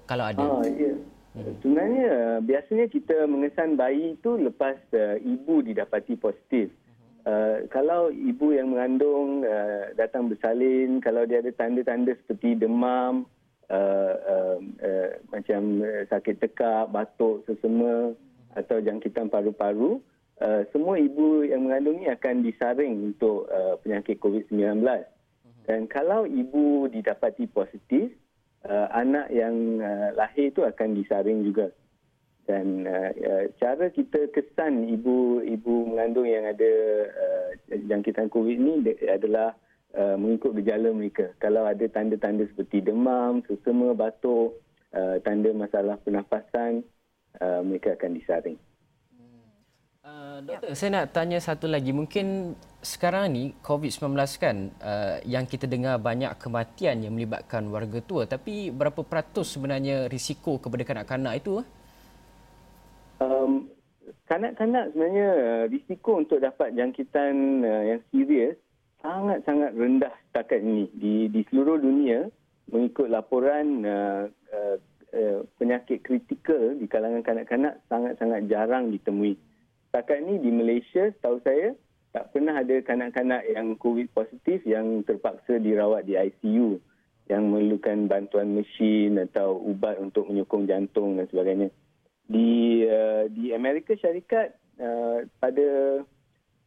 kalau 0.07 0.25
ada? 0.27 0.43
Ah, 0.43 0.63
ya. 0.67 0.93
Hmm. 1.33 1.55
Sebenarnya 1.65 2.09
biasanya 2.45 2.85
kita 2.93 3.25
mengesan 3.25 3.73
bayi 3.73 4.13
itu 4.13 4.37
lepas 4.37 4.77
uh, 4.93 5.17
ibu 5.17 5.65
didapati 5.65 6.13
positif. 6.13 6.69
Uh, 7.23 7.65
kalau 7.73 8.11
ibu 8.13 8.53
yang 8.53 8.75
mengandung 8.75 9.41
uh, 9.41 9.89
datang 9.97 10.29
bersalin, 10.29 11.01
kalau 11.01 11.25
dia 11.25 11.41
ada 11.41 11.49
tanda-tanda 11.55 12.13
seperti 12.21 12.53
demam, 12.59 13.25
uh, 13.73 14.13
uh, 14.13 14.57
uh, 14.61 15.09
macam 15.33 15.81
uh, 15.81 16.03
sakit 16.11 16.37
tekak, 16.37 16.91
batuk, 16.93 17.47
sesama 17.49 18.13
atau 18.53 18.77
jangkitan 18.77 19.33
paru-paru, 19.33 19.97
uh, 19.97 20.01
semua 20.75 20.99
ibu 20.99 21.47
yang 21.47 21.67
mengandung 21.67 22.03
ini 22.03 22.11
akan 22.11 22.43
disaring 22.43 23.15
untuk 23.15 23.47
uh, 23.47 23.79
penyakit 23.79 24.19
COVID-19. 24.19 24.83
Dan 25.63 25.87
kalau 25.87 26.27
ibu 26.27 26.91
didapati 26.91 27.47
positif, 27.47 28.11
uh, 28.67 28.87
anak 28.91 29.31
yang 29.31 29.79
uh, 29.79 30.11
lahir 30.19 30.51
itu 30.51 30.67
akan 30.67 30.99
disaring 30.99 31.47
juga. 31.47 31.71
Dan 32.43 32.83
uh, 32.83 33.11
uh, 33.15 33.45
cara 33.55 33.87
kita 33.87 34.27
kesan 34.35 34.91
ibu-ibu 34.91 35.87
mengandung 35.87 36.27
yang 36.27 36.43
ada 36.43 36.73
uh, 37.07 37.47
jangkitan 37.87 38.27
COVID 38.27 38.57
ini 38.59 38.73
adalah 39.07 39.55
uh, 39.95 40.19
mengikut 40.19 40.51
gejala 40.59 40.91
mereka. 40.91 41.31
Kalau 41.39 41.63
ada 41.63 41.87
tanda-tanda 41.87 42.43
seperti 42.51 42.83
demam, 42.83 43.47
sesama, 43.47 43.95
batuk, 43.95 44.59
uh, 44.91 45.23
tanda 45.23 45.55
masalah 45.55 45.95
pernafasan, 46.03 46.83
uh, 47.39 47.63
mereka 47.63 47.95
akan 47.95 48.11
disaring. 48.19 48.59
Uh, 50.03 50.43
doktor, 50.43 50.67
yep. 50.67 50.75
saya 50.75 50.89
nak 50.99 51.15
tanya 51.15 51.39
satu 51.39 51.63
lagi. 51.63 51.95
Mungkin 51.95 52.59
sekarang 52.83 53.31
ni 53.31 53.55
COVID-19 53.63 54.19
kan 54.35 54.67
uh, 54.83 55.23
yang 55.23 55.47
kita 55.47 55.63
dengar 55.63 55.95
banyak 55.95 56.27
kematian 56.35 57.07
yang 57.07 57.15
melibatkan 57.15 57.71
warga 57.71 58.03
tua. 58.03 58.27
Tapi 58.27 58.67
berapa 58.67 58.99
peratus 58.99 59.55
sebenarnya 59.55 60.11
risiko 60.11 60.59
kepada 60.59 60.83
kanak-kanak 60.83 61.39
itu? 61.39 61.63
Um, 63.23 63.71
kanak-kanak 64.27 64.91
sebenarnya 64.91 65.29
uh, 65.39 65.65
risiko 65.71 66.19
untuk 66.19 66.43
dapat 66.43 66.75
jangkitan 66.75 67.63
uh, 67.63 67.83
yang 67.95 68.01
serius 68.11 68.59
sangat-sangat 68.99 69.71
rendah 69.71 70.11
setakat 70.27 70.67
ini. 70.67 70.91
Di, 70.99 71.31
di 71.31 71.47
seluruh 71.47 71.79
dunia, 71.79 72.27
mengikut 72.67 73.07
laporan 73.07 73.87
uh, 73.87 74.27
uh, 74.51 74.75
uh, 75.15 75.39
penyakit 75.55 76.03
kritikal 76.03 76.75
di 76.75 76.91
kalangan 76.91 77.23
kanak-kanak 77.23 77.79
sangat-sangat 77.87 78.51
jarang 78.51 78.91
ditemui. 78.91 79.52
Setakat 79.93 80.25
ini 80.25 80.41
di 80.41 80.49
Malaysia, 80.49 81.05
setahu 81.13 81.37
saya, 81.45 81.69
tak 82.17 82.33
pernah 82.33 82.57
ada 82.57 82.81
kanak-kanak 82.81 83.45
yang 83.45 83.77
COVID 83.77 84.09
positif 84.09 84.65
yang 84.65 85.05
terpaksa 85.05 85.61
dirawat 85.61 86.09
di 86.09 86.17
ICU 86.17 86.81
yang 87.29 87.53
memerlukan 87.53 88.09
bantuan 88.09 88.57
mesin 88.57 89.21
atau 89.21 89.61
ubat 89.61 90.01
untuk 90.01 90.33
menyokong 90.33 90.65
jantung 90.65 91.21
dan 91.21 91.29
sebagainya. 91.29 91.69
Di 92.25 92.81
uh, 92.89 93.29
di 93.37 93.53
Amerika 93.53 93.93
Syarikat 93.93 94.57
uh, 94.81 95.29
pada 95.37 96.01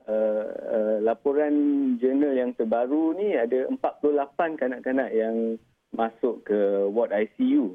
uh, 0.06 0.46
uh, 0.46 0.96
laporan 1.02 1.98
jurnal 1.98 2.30
yang 2.30 2.54
terbaru 2.54 3.10
ni 3.18 3.34
ada 3.34 3.66
48 3.74 4.54
kanak-kanak 4.54 5.10
yang 5.10 5.58
masuk 5.90 6.46
ke 6.46 6.86
ward 6.94 7.10
ICU 7.10 7.74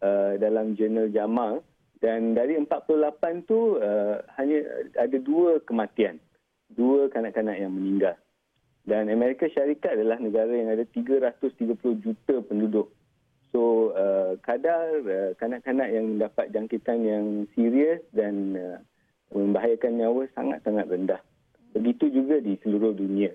uh, 0.00 0.40
dalam 0.40 0.72
jurnal 0.80 1.12
JAMA 1.12 1.60
dan 1.98 2.38
dari 2.38 2.54
48 2.54 3.50
tu 3.50 3.78
uh, 3.82 4.22
hanya 4.38 4.58
ada 4.94 5.18
dua 5.18 5.58
kematian. 5.66 6.22
Dua 6.68 7.10
kanak-kanak 7.10 7.58
yang 7.58 7.74
meninggal. 7.74 8.14
Dan 8.86 9.10
Amerika 9.10 9.50
Syarikat 9.50 9.98
adalah 9.98 10.20
negara 10.20 10.52
yang 10.52 10.70
ada 10.72 10.84
330 10.86 11.74
juta 12.00 12.34
penduduk. 12.44 12.92
So 13.50 13.92
uh, 13.96 14.38
kadar 14.44 15.00
uh, 15.02 15.32
kanak-kanak 15.40 15.88
yang 15.90 16.16
mendapat 16.16 16.52
jangkitan 16.52 16.98
yang 17.02 17.24
serius 17.56 18.04
dan 18.12 18.54
uh, 18.54 18.78
membahayakan 19.32 19.98
nyawa 19.98 20.28
sangat-sangat 20.36 20.86
rendah. 20.86 21.20
Begitu 21.72 22.12
juga 22.12 22.38
di 22.40 22.56
seluruh 22.62 22.94
dunia 22.94 23.32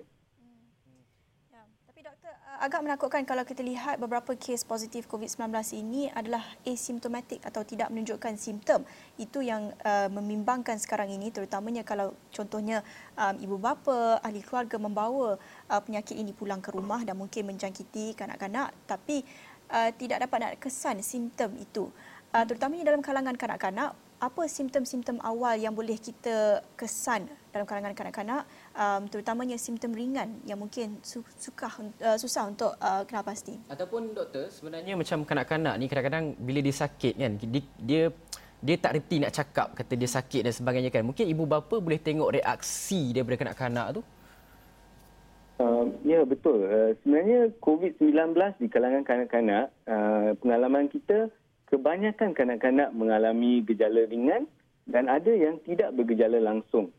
agak 2.64 2.80
menakutkan 2.80 3.28
kalau 3.28 3.44
kita 3.44 3.60
lihat 3.60 4.00
beberapa 4.00 4.32
kes 4.32 4.64
positif 4.64 5.04
COVID-19 5.04 5.52
ini 5.76 6.08
adalah 6.08 6.40
asimptomatik 6.64 7.44
atau 7.44 7.60
tidak 7.60 7.92
menunjukkan 7.92 8.40
simptom. 8.40 8.88
Itu 9.20 9.44
yang 9.44 9.68
uh, 9.84 10.08
membimbangkan 10.08 10.80
sekarang 10.80 11.12
ini 11.12 11.28
terutamanya 11.28 11.84
kalau 11.84 12.16
contohnya 12.32 12.80
um, 13.20 13.36
ibu 13.36 13.60
bapa, 13.60 14.16
ahli 14.24 14.40
keluarga 14.40 14.80
membawa 14.80 15.36
uh, 15.68 15.80
penyakit 15.84 16.16
ini 16.16 16.32
pulang 16.32 16.64
ke 16.64 16.72
rumah 16.72 17.04
dan 17.04 17.20
mungkin 17.20 17.52
menjangkiti 17.52 18.16
kanak-kanak 18.16 18.72
tapi 18.88 19.20
uh, 19.68 19.92
tidak 20.00 20.24
dapat 20.24 20.38
nak 20.48 20.52
kesan 20.56 21.04
simptom 21.04 21.52
itu. 21.60 21.92
Uh, 22.32 22.48
terutamanya 22.48 22.88
dalam 22.88 23.04
kalangan 23.04 23.36
kanak-kanak, 23.36 23.92
apa 24.24 24.48
simptom-simptom 24.48 25.20
awal 25.20 25.60
yang 25.60 25.76
boleh 25.76 26.00
kita 26.00 26.64
kesan 26.72 27.28
dalam 27.52 27.68
kalangan 27.68 27.92
kanak-kanak? 27.92 28.42
Um, 28.72 29.04
terutamanya 29.12 29.60
simptom 29.60 29.92
ringan 29.92 30.40
yang 30.48 30.56
mungkin 30.56 30.96
su- 31.04 31.28
suka, 31.36 31.68
uh, 32.00 32.16
susah 32.16 32.48
untuk 32.48 32.72
uh, 32.80 33.04
kenal 33.04 33.20
pasti. 33.20 33.60
Ataupun 33.68 34.16
doktor 34.16 34.48
sebenarnya 34.48 34.96
macam 34.96 35.28
kanak-kanak 35.28 35.74
ni 35.76 35.86
kadang-kadang 35.86 36.24
bila 36.40 36.64
dia 36.64 36.74
sakit 36.74 37.14
kan 37.20 37.32
dia, 37.36 37.62
dia 37.76 38.02
dia 38.64 38.76
tak 38.80 38.96
reti 38.96 39.20
nak 39.20 39.36
cakap 39.36 39.76
kata 39.76 39.92
dia 39.92 40.08
sakit 40.08 40.48
dan 40.48 40.52
sebagainya 40.56 40.88
kan. 40.88 41.04
Mungkin 41.04 41.28
ibu 41.28 41.44
bapa 41.44 41.76
boleh 41.76 42.00
tengok 42.00 42.40
reaksi 42.40 43.12
daripada 43.12 43.44
kanak-kanak 43.44 44.00
tu? 44.00 44.02
Uh, 45.60 45.92
ya 46.02 46.24
betul. 46.24 46.64
Uh, 46.64 46.96
sebenarnya 47.04 47.52
COVID-19 47.60 48.34
di 48.58 48.66
kalangan 48.72 49.04
kanak-kanak, 49.04 49.68
uh, 49.84 50.32
pengalaman 50.40 50.88
kita 50.88 51.28
kebanyakan 51.68 52.36
kanak-kanak 52.36 52.92
mengalami 52.92 53.64
gejala 53.64 54.04
ringan 54.08 54.48
dan 54.84 55.08
ada 55.08 55.32
yang 55.32 55.60
tidak 55.64 55.92
bergejala 55.96 56.40
langsung. 56.40 56.92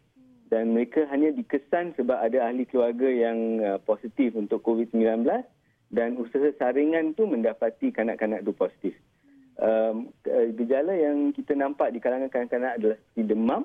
Dan 0.50 0.78
mereka 0.78 1.10
hanya 1.10 1.34
dikesan 1.34 1.98
sebab 1.98 2.22
ada 2.22 2.46
ahli 2.46 2.70
keluarga 2.70 3.10
yang 3.10 3.60
uh, 3.66 3.80
positif 3.82 4.38
untuk 4.38 4.62
COVID-19 4.62 5.26
dan 5.90 6.18
usaha 6.22 6.50
saringan 6.62 7.18
tu 7.18 7.26
mendapati 7.26 7.90
kanak-kanak 7.90 8.46
itu 8.46 8.54
positif. 8.54 8.94
Um, 9.56 10.12
gejala 10.28 10.94
yang 10.94 11.32
kita 11.32 11.56
nampak 11.56 11.96
di 11.96 12.04
kalangan 12.04 12.30
kanak-kanak 12.30 12.78
adalah 12.78 12.98
seperti 13.00 13.24
demam, 13.26 13.64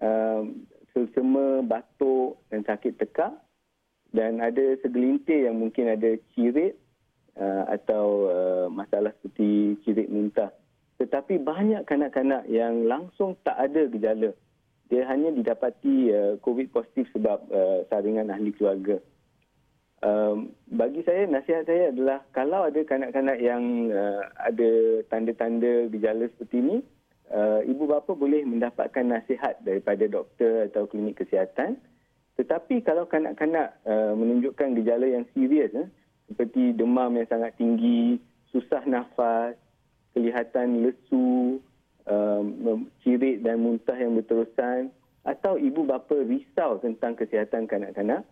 um, 0.00 0.64
selsema, 0.94 1.60
batuk 1.66 2.40
dan 2.48 2.62
sakit 2.64 2.96
tekak 2.96 3.34
dan 4.14 4.40
ada 4.40 4.78
segelintir 4.80 5.50
yang 5.50 5.60
mungkin 5.60 5.92
ada 5.92 6.16
cirit 6.32 6.78
uh, 7.38 7.64
atau 7.70 8.04
uh, 8.28 8.66
masalah 8.68 9.14
seperti 9.18 9.78
cirit 9.86 10.10
muntah. 10.10 10.52
Tetapi 10.98 11.38
banyak 11.38 11.86
kanak-kanak 11.86 12.50
yang 12.50 12.84
langsung 12.90 13.38
tak 13.46 13.54
ada 13.56 13.86
gejala 13.86 14.34
dia 14.88 15.04
hanya 15.04 15.28
didapati 15.32 16.10
uh, 16.10 16.34
COVID 16.40 16.72
positif 16.72 17.12
sebab 17.12 17.38
uh, 17.52 17.78
saringan 17.92 18.32
ahli 18.32 18.56
keluarga. 18.56 18.96
Um, 19.98 20.54
bagi 20.70 21.02
saya 21.04 21.26
nasihat 21.28 21.66
saya 21.68 21.90
adalah 21.92 22.24
kalau 22.32 22.64
ada 22.64 22.80
kanak-kanak 22.86 23.38
yang 23.42 23.92
uh, 23.92 24.22
ada 24.40 25.02
tanda-tanda 25.12 25.90
gejala 25.92 26.30
seperti 26.32 26.56
ini, 26.64 26.76
uh, 27.34 27.60
ibu 27.66 27.84
bapa 27.84 28.16
boleh 28.16 28.46
mendapatkan 28.48 29.04
nasihat 29.04 29.60
daripada 29.60 30.08
doktor 30.08 30.70
atau 30.72 30.88
klinik 30.88 31.20
kesihatan. 31.20 31.76
Tetapi 32.38 32.86
kalau 32.86 33.10
kanak-kanak 33.10 33.76
uh, 33.84 34.14
menunjukkan 34.14 34.78
gejala 34.78 35.04
yang 35.04 35.26
serius 35.34 35.74
uh, 35.74 35.90
seperti 36.28 36.76
demam 36.76 37.16
yang 37.16 37.26
sangat 37.26 37.56
tinggi, 37.56 38.20
susah 38.52 38.84
nafas, 38.84 39.56
kelihatan 40.12 40.84
lesu, 40.84 41.58
um, 42.08 42.88
cirit 43.04 43.40
dan 43.44 43.60
muntah 43.60 43.96
yang 43.96 44.16
berterusan 44.16 44.92
atau 45.24 45.60
ibu 45.60 45.84
bapa 45.84 46.24
risau 46.24 46.80
tentang 46.80 47.12
kesihatan 47.16 47.68
kanak-kanak, 47.68 48.24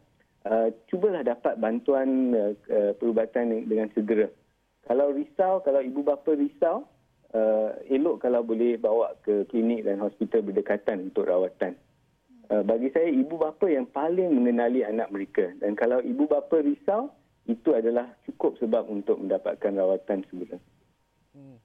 uh, 0.48 0.68
cubalah 0.88 1.20
dapat 1.20 1.60
bantuan 1.60 2.32
uh, 2.32 2.52
uh, 2.72 2.92
perubatan 2.96 3.68
dengan 3.68 3.92
segera. 3.92 4.28
Kalau 4.86 5.12
risau, 5.12 5.60
kalau 5.66 5.82
ibu 5.82 6.00
bapa 6.06 6.32
risau, 6.32 6.86
uh, 7.34 7.70
elok 7.90 8.22
kalau 8.22 8.40
boleh 8.46 8.78
bawa 8.80 9.18
ke 9.20 9.44
klinik 9.50 9.84
dan 9.84 10.00
hospital 10.00 10.46
berdekatan 10.46 11.10
untuk 11.12 11.26
rawatan. 11.26 11.74
Uh, 12.46 12.62
bagi 12.62 12.94
saya, 12.94 13.10
ibu 13.10 13.34
bapa 13.36 13.66
yang 13.66 13.90
paling 13.90 14.30
mengenali 14.30 14.86
anak 14.86 15.10
mereka. 15.10 15.50
Dan 15.58 15.74
kalau 15.74 15.98
ibu 15.98 16.30
bapa 16.30 16.62
risau, 16.62 17.10
itu 17.46 17.70
adalah 17.74 18.06
cukup 18.26 18.58
sebab 18.58 18.86
untuk 18.90 19.22
mendapatkan 19.22 19.72
rawatan 19.72 20.22
segera. 20.30 20.58
Hmm. 21.34 21.56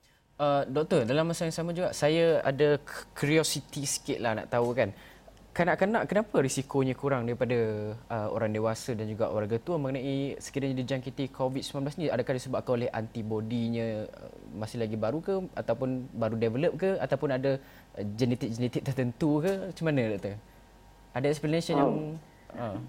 Uh, 0.41 0.61
doktor, 0.65 1.05
dalam 1.05 1.29
masa 1.29 1.45
yang 1.45 1.53
sama 1.53 1.69
juga, 1.73 1.93
saya 1.93 2.41
ada 2.41 2.81
curiosity 3.13 3.85
sikit 3.85 4.17
lah 4.17 4.33
nak 4.33 4.49
tahu 4.49 4.73
kan 4.73 4.89
kanak-kanak 5.51 6.07
kenapa 6.07 6.39
risikonya 6.39 6.95
kurang 6.95 7.27
daripada 7.27 7.91
uh, 8.07 8.27
orang 8.31 8.55
dewasa 8.55 8.95
dan 8.95 9.03
juga 9.11 9.27
warga 9.27 9.59
tua 9.59 9.75
mengenai 9.75 10.39
sekiranya 10.39 10.79
dijangkiti 10.79 11.27
COVID-19 11.27 11.99
ni 11.99 12.07
adakah 12.07 12.39
disebabkan 12.39 12.71
oleh 12.79 12.87
antibodinya 12.87 14.07
uh, 14.07 14.31
masih 14.55 14.79
lagi 14.79 14.95
baru 14.95 15.19
ke 15.19 15.35
ataupun 15.59 16.07
baru 16.15 16.39
develop 16.39 16.73
ke 16.79 16.95
ataupun 17.03 17.35
ada 17.35 17.59
uh, 17.99 18.05
genetik-genetik 18.15 18.79
tertentu 18.79 19.43
ke 19.43 19.51
macam 19.75 19.85
mana 19.91 20.15
doktor 20.15 20.35
ada 21.11 21.27
explanation 21.27 21.75
oh. 21.75 21.79
yang 21.83 21.93
uh. 22.55 22.79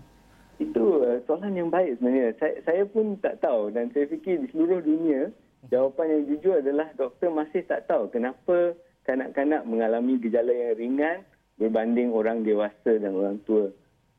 Itu 0.69 0.85
uh, 1.03 1.19
soalan 1.27 1.59
yang 1.59 1.71
baik 1.71 1.99
sebenarnya 1.99 2.35
saya, 2.39 2.55
saya 2.63 2.83
pun 2.87 3.19
tak 3.19 3.43
tahu 3.43 3.75
dan 3.75 3.91
saya 3.91 4.07
fikir 4.07 4.43
di 4.43 4.47
seluruh 4.55 4.79
dunia 4.83 5.31
jawapan 5.71 6.19
yang 6.19 6.23
jujur 6.35 6.55
adalah 6.59 6.89
doktor 6.99 7.31
masih 7.31 7.63
tak 7.67 7.87
tahu 7.87 8.11
kenapa 8.11 8.75
kanak-kanak 9.07 9.63
mengalami 9.67 10.19
gejala 10.19 10.51
yang 10.51 10.75
ringan 10.79 11.19
berbanding 11.59 12.11
orang 12.11 12.43
dewasa 12.43 12.99
dan 12.99 13.13
orang 13.15 13.39
tua. 13.47 13.71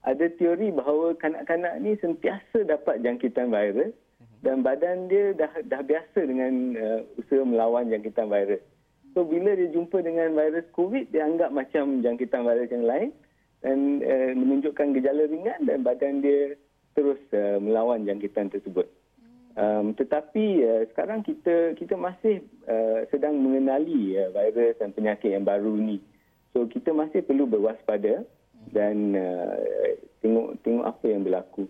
Ada 0.03 0.31
teori 0.35 0.71
bahawa 0.75 1.15
kanak-kanak 1.15 1.79
ni 1.79 1.95
sentiasa 1.99 2.67
dapat 2.67 2.99
jangkitan 3.03 3.47
virus 3.47 3.95
dan 4.43 4.59
badan 4.59 5.07
dia 5.07 5.31
dah 5.31 5.51
dah 5.63 5.79
biasa 5.79 6.19
dengan 6.27 6.75
uh, 6.75 6.99
usaha 7.15 7.43
melawan 7.47 7.87
jangkitan 7.87 8.27
virus. 8.27 8.59
So 9.15 9.23
bila 9.23 9.55
dia 9.55 9.71
jumpa 9.71 10.03
dengan 10.03 10.35
virus 10.35 10.67
COVID 10.75 11.15
dia 11.15 11.23
anggap 11.23 11.55
macam 11.55 12.03
jangkitan 12.03 12.43
virus 12.43 12.69
yang 12.71 12.83
lain 12.83 13.09
dan 13.63 14.03
uh, 14.03 14.31
menunjukkan 14.35 14.93
gejala 14.99 15.23
ringan 15.31 15.63
dan 15.63 15.81
badan 15.81 16.19
dia 16.19 16.59
terus 16.93 17.17
uh, 17.33 17.57
melawan 17.57 18.03
jangkitan 18.03 18.51
tersebut. 18.51 18.85
Um, 19.53 19.93
tetapi 19.93 20.65
uh, 20.65 20.83
sekarang 20.93 21.21
kita 21.23 21.77
kita 21.77 21.95
masih 21.95 22.43
uh, 22.65 23.05
sedang 23.13 23.37
mengenali 23.37 24.17
uh, 24.19 24.33
virus 24.33 24.75
dan 24.81 24.91
penyakit 24.91 25.31
yang 25.31 25.47
baru 25.47 25.73
ni. 25.77 26.01
So 26.51 26.65
kita 26.69 26.93
masih 26.93 27.23
perlu 27.25 27.45
berwaspada 27.49 28.25
dan 28.73 29.13
uh, 29.13 29.57
tengok 30.25 30.59
tengok 30.65 30.85
apa 30.85 31.05
yang 31.05 31.21
berlaku. 31.23 31.65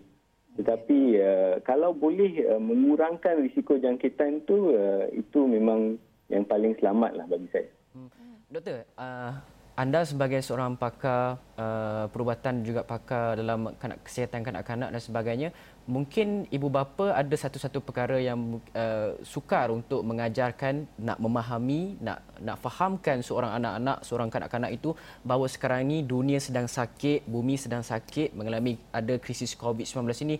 Tetapi 0.56 0.98
uh, 1.18 1.54
kalau 1.66 1.92
boleh 1.92 2.46
uh, 2.46 2.62
mengurangkan 2.62 3.44
risiko 3.44 3.76
jangkitan 3.76 4.42
itu 4.42 4.74
uh, 4.74 5.04
itu 5.12 5.44
memang 5.44 6.00
yang 6.32 6.48
paling 6.48 6.72
selamatlah 6.80 7.28
bagi 7.28 7.48
saya. 7.52 7.68
Hmm. 7.92 8.08
Doktor, 8.48 8.86
uh, 8.96 9.44
anda 9.74 10.06
sebagai 10.06 10.38
seorang 10.38 10.78
pakar 10.78 11.42
uh, 11.58 12.06
perubatan 12.06 12.62
juga 12.62 12.86
pakar 12.86 13.34
dalam 13.34 13.74
kesihatan 14.06 14.46
kanak-kanak 14.46 14.94
dan 14.94 15.02
sebagainya, 15.02 15.48
mungkin 15.90 16.46
ibu 16.46 16.70
bapa 16.70 17.10
ada 17.10 17.34
satu-satu 17.34 17.82
perkara 17.82 18.22
yang 18.22 18.62
uh, 18.70 19.18
sukar 19.26 19.74
untuk 19.74 20.06
mengajarkan, 20.06 20.86
nak 20.94 21.18
memahami, 21.18 21.98
nak 21.98 22.22
nak 22.38 22.62
fahamkan 22.62 23.18
seorang 23.18 23.58
anak-anak, 23.58 23.98
seorang 24.06 24.30
kanak-kanak 24.30 24.78
itu 24.78 24.94
bahawa 25.26 25.50
sekarang 25.50 25.90
ini 25.90 26.06
dunia 26.06 26.38
sedang 26.38 26.70
sakit, 26.70 27.26
bumi 27.26 27.58
sedang 27.58 27.82
sakit, 27.82 28.30
mengalami 28.30 28.78
ada 28.94 29.18
krisis 29.18 29.58
COVID-19 29.58 30.06
ini. 30.22 30.38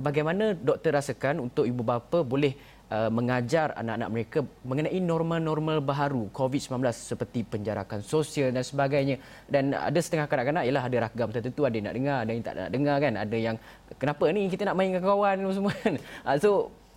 Bagaimana 0.00 0.56
doktor 0.56 0.96
rasakan 0.96 1.44
untuk 1.44 1.68
ibu 1.68 1.84
bapa 1.84 2.24
boleh 2.24 2.56
Uh, 2.92 3.08
mengajar 3.08 3.72
anak-anak 3.72 4.10
mereka 4.12 4.38
mengenai 4.68 5.00
norma-norma 5.00 5.80
baharu 5.80 6.28
COVID-19 6.28 6.76
seperti 6.92 7.40
penjarakan 7.40 8.04
sosial 8.04 8.52
dan 8.52 8.60
sebagainya. 8.60 9.16
Dan 9.48 9.72
ada 9.72 9.96
setengah 9.96 10.28
kanak-kanak 10.28 10.68
ialah 10.68 10.84
ada 10.92 11.08
ragam 11.08 11.32
tertentu, 11.32 11.64
ada 11.64 11.72
yang 11.72 11.88
nak 11.88 11.96
dengar, 11.96 12.18
ada 12.20 12.30
yang 12.36 12.44
tak 12.44 12.54
nak 12.60 12.68
dengar 12.68 12.96
kan. 13.00 13.12
Ada 13.16 13.36
yang 13.40 13.56
kenapa 13.96 14.24
ni 14.36 14.52
kita 14.52 14.68
nak 14.68 14.76
main 14.76 14.92
dengan 14.92 15.08
kawan 15.08 15.36
semua 15.56 15.72
kan. 15.72 15.94
Uh, 16.28 16.36
so 16.36 16.50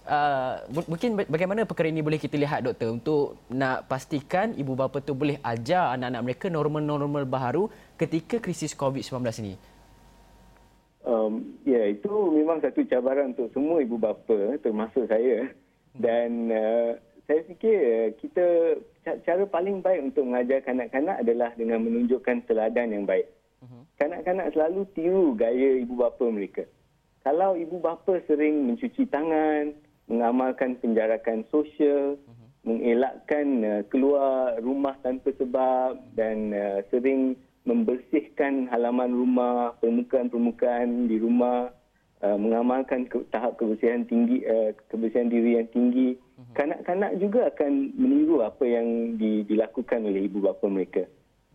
Uh, 0.05 0.61
mungkin 0.85 1.17
bagaimana 1.17 1.65
perkara 1.65 1.89
ini 1.89 2.05
boleh 2.05 2.21
kita 2.21 2.37
lihat 2.37 2.61
doktor 2.61 2.93
untuk 2.93 3.41
nak 3.49 3.89
pastikan 3.89 4.53
ibu 4.53 4.77
bapa 4.77 5.01
tu 5.01 5.17
boleh 5.17 5.41
ajar 5.41 5.97
anak-anak 5.97 6.21
mereka 6.21 6.45
norma-norma 6.45 7.25
baharu 7.25 7.73
ketika 7.97 8.37
krisis 8.37 8.77
COVID-19 8.77 9.25
ini. 9.41 9.57
Um, 11.09 11.57
ya, 11.65 11.89
itu 11.89 12.09
memang 12.29 12.61
satu 12.61 12.85
cabaran 12.85 13.33
untuk 13.33 13.49
semua 13.49 13.81
ibu 13.81 13.97
bapa 13.97 14.61
termasuk 14.61 15.09
saya. 15.09 15.49
Dan 15.99 16.51
uh, 16.51 16.91
saya 17.25 17.41
fikir 17.47 17.77
uh, 17.77 18.07
kita 18.19 18.45
cara 19.25 19.43
paling 19.47 19.81
baik 19.81 20.13
untuk 20.13 20.27
mengajar 20.27 20.61
kanak-kanak 20.65 21.21
adalah 21.21 21.51
dengan 21.55 21.85
menunjukkan 21.85 22.45
teladan 22.49 22.91
yang 22.93 23.05
baik. 23.05 23.29
Mhm. 23.61 23.81
Kanak-kanak 23.97 24.47
selalu 24.53 24.81
tiru 24.93 25.33
gaya 25.33 25.81
ibu 25.81 25.95
bapa 25.97 26.25
mereka. 26.29 26.63
Kalau 27.25 27.57
ibu 27.57 27.81
bapa 27.81 28.21
sering 28.29 28.69
mencuci 28.69 29.09
tangan, 29.09 29.73
mengamalkan 30.05 30.77
penjarakan 30.77 31.41
sosial, 31.49 32.21
uh-huh. 32.21 32.49
mengelakkan 32.61 33.47
uh, 33.65 33.81
keluar 33.89 34.61
rumah 34.61 34.93
tanpa 35.01 35.33
sebab 35.33 35.97
dan 36.13 36.53
uh, 36.53 36.85
sering 36.93 37.33
membersihkan 37.65 38.69
halaman 38.69 39.09
rumah, 39.09 39.73
permukaan-permukaan 39.81 41.09
di 41.09 41.17
rumah, 41.17 41.73
Uh, 42.23 42.39
mengamalkan 42.39 43.03
ke, 43.11 43.27
tahap 43.27 43.59
kebersihan 43.59 44.07
tinggi 44.07 44.39
uh, 44.47 44.71
kebersihan 44.87 45.27
diri 45.27 45.59
yang 45.59 45.67
tinggi. 45.75 46.15
Mhm. 46.15 46.51
kanak-kanak 46.55 47.11
juga 47.19 47.47
akan 47.51 47.91
meniru 47.95 48.39
apa 48.39 48.63
yang 48.63 49.19
di, 49.19 49.43
dilakukan 49.43 50.03
oleh 50.03 50.23
ibu 50.27 50.39
bapa 50.39 50.63
mereka. 50.71 51.03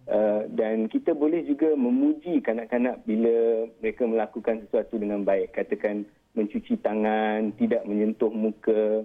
Uh, 0.05 0.44
dan 0.53 0.88
kita 0.92 1.16
boleh 1.16 1.49
juga 1.49 1.73
memuji 1.73 2.44
kanak-kanak 2.44 3.01
bila 3.09 3.68
mereka 3.81 4.05
melakukan 4.05 4.61
sesuatu 4.68 5.01
dengan 5.01 5.25
baik. 5.25 5.57
Katakan 5.57 6.05
mencuci 6.37 6.77
tangan 6.85 7.57
tidak 7.57 7.85
menyentuh 7.88 8.29
muka. 8.29 9.05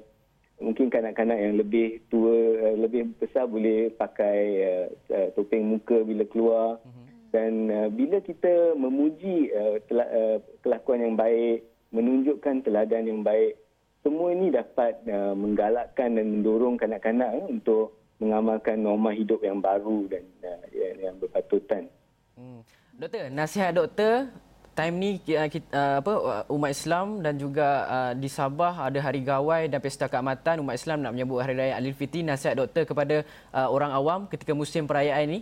Mungkin 0.60 0.91
kanak-kanak 0.91 1.39
yang 1.39 1.56
lebih 1.56 2.04
tua 2.12 2.36
uh, 2.36 2.76
lebih 2.84 3.15
besar 3.15 3.48
boleh 3.48 3.96
pakai 3.96 4.39
uh, 4.60 4.88
uh, 5.12 5.28
topeng 5.36 5.63
muka 5.63 6.04
bila 6.04 6.28
keluar. 6.28 6.84
Uh-huh 6.84 6.95
dan 7.36 7.67
uh, 7.67 7.89
bila 7.91 8.24
kita 8.24 8.80
memuji 8.80 9.52
uh, 9.52 9.76
tela, 9.91 10.08
uh, 10.08 10.38
kelakuan 10.63 11.04
yang 11.04 11.15
baik, 11.19 11.67
menunjukkan 11.91 12.63
teladan 12.63 13.12
yang 13.12 13.21
baik, 13.28 13.60
semua 14.00 14.32
ini 14.32 14.56
dapat 14.56 15.04
uh, 15.12 15.36
menggalakkan 15.36 16.15
dan 16.15 16.39
mendorong 16.39 16.80
kanak-kanak 16.80 17.36
uh, 17.36 17.52
untuk 17.52 18.00
mengamalkan 18.24 18.80
norma 18.80 19.12
hidup 19.12 19.43
yang 19.43 19.60
baru 19.60 20.08
dan 20.08 20.24
uh, 20.48 20.63
yang, 20.71 21.12
yang 21.12 21.15
berpatutan. 21.19 21.91
Hmm. 22.39 22.63
Doktor, 22.95 23.28
nasihat 23.28 23.76
doktor 23.76 24.32
time 24.71 24.95
ni 24.95 25.12
uh, 25.36 25.52
kita, 25.52 25.67
uh, 25.76 25.95
apa 26.00 26.13
umat 26.48 26.71
Islam 26.71 27.19
dan 27.19 27.36
juga 27.36 27.67
uh, 27.84 28.12
di 28.15 28.32
Sabah 28.32 28.88
ada 28.88 29.00
hari 29.04 29.19
gawai 29.28 29.67
dan 29.67 29.84
pesta 29.84 30.08
keamatan 30.08 30.63
umat 30.63 30.80
Islam 30.80 31.04
nak 31.04 31.12
menyambut 31.12 31.43
hari 31.43 31.60
raya 31.60 31.76
Aidilfitri 31.76 32.24
nasihat 32.24 32.56
doktor 32.56 32.88
kepada 32.88 33.28
uh, 33.52 33.67
orang 33.67 33.91
awam 33.91 34.19
ketika 34.32 34.56
musim 34.56 34.88
perayaan 34.88 35.28
ini 35.28 35.39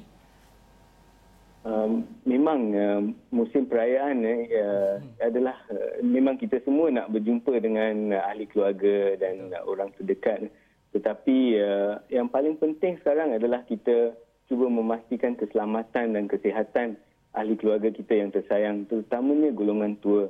Um, 1.64 2.04
memang 2.28 2.76
uh, 2.76 3.02
musim 3.32 3.72
perayaan 3.72 4.20
uh, 4.28 5.00
adalah 5.24 5.56
uh, 5.72 6.04
memang 6.04 6.36
kita 6.36 6.60
semua 6.68 6.92
nak 6.92 7.08
berjumpa 7.08 7.56
dengan 7.64 8.12
uh, 8.12 8.20
ahli 8.28 8.52
keluarga 8.52 9.16
dan 9.16 9.48
uh, 9.56 9.64
orang 9.64 9.96
terdekat. 9.96 10.52
Tetapi 10.92 11.38
uh, 11.64 12.04
yang 12.12 12.28
paling 12.28 12.60
penting 12.60 13.00
sekarang 13.00 13.32
adalah 13.32 13.64
kita 13.64 14.12
cuba 14.52 14.68
memastikan 14.68 15.40
keselamatan 15.40 16.20
dan 16.20 16.28
kesihatan 16.28 17.00
ahli 17.32 17.56
keluarga 17.56 17.96
kita 17.96 18.12
yang 18.12 18.36
tersayang 18.36 18.84
terutamanya 18.92 19.56
golongan 19.56 19.96
tua. 20.04 20.28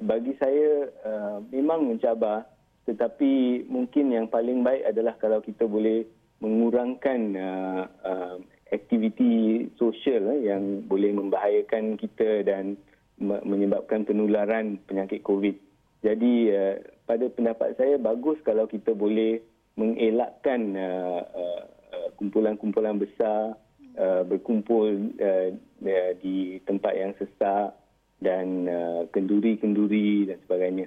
Bagi 0.00 0.32
saya 0.40 0.88
uh, 1.04 1.44
memang 1.52 1.84
mencabar 1.84 2.48
tetapi 2.88 3.62
mungkin 3.70 4.10
yang 4.10 4.26
paling 4.26 4.66
baik 4.66 4.88
adalah 4.90 5.14
kalau 5.20 5.38
kita 5.38 5.68
boleh 5.68 6.02
mengurangkan 6.42 7.20
uh, 7.38 7.84
uh, 8.02 8.36
aktiviti 8.72 9.68
sosial 9.76 10.32
eh, 10.32 10.48
yang 10.50 10.88
boleh 10.88 11.12
membahayakan 11.12 12.00
kita 12.00 12.42
dan 12.42 12.80
menyebabkan 13.22 14.02
penularan 14.02 14.82
penyakit 14.88 15.22
COVID. 15.22 15.54
Jadi 16.02 16.50
uh, 16.50 16.82
pada 17.06 17.30
pendapat 17.30 17.78
saya 17.78 17.94
bagus 17.94 18.34
kalau 18.42 18.66
kita 18.66 18.90
boleh 18.90 19.38
mengelakkan 19.78 20.74
uh, 20.74 21.22
uh, 21.22 21.62
kumpulan-kumpulan 22.18 22.98
besar 22.98 23.54
uh, 23.94 24.22
berkumpul 24.26 25.14
uh, 25.22 25.48
di 26.18 26.58
tempat 26.66 26.92
yang 26.98 27.12
sesak 27.22 27.78
dan 28.18 28.66
uh, 28.66 29.02
kenduri-kenduri 29.14 30.26
dan 30.26 30.38
sebagainya. 30.46 30.86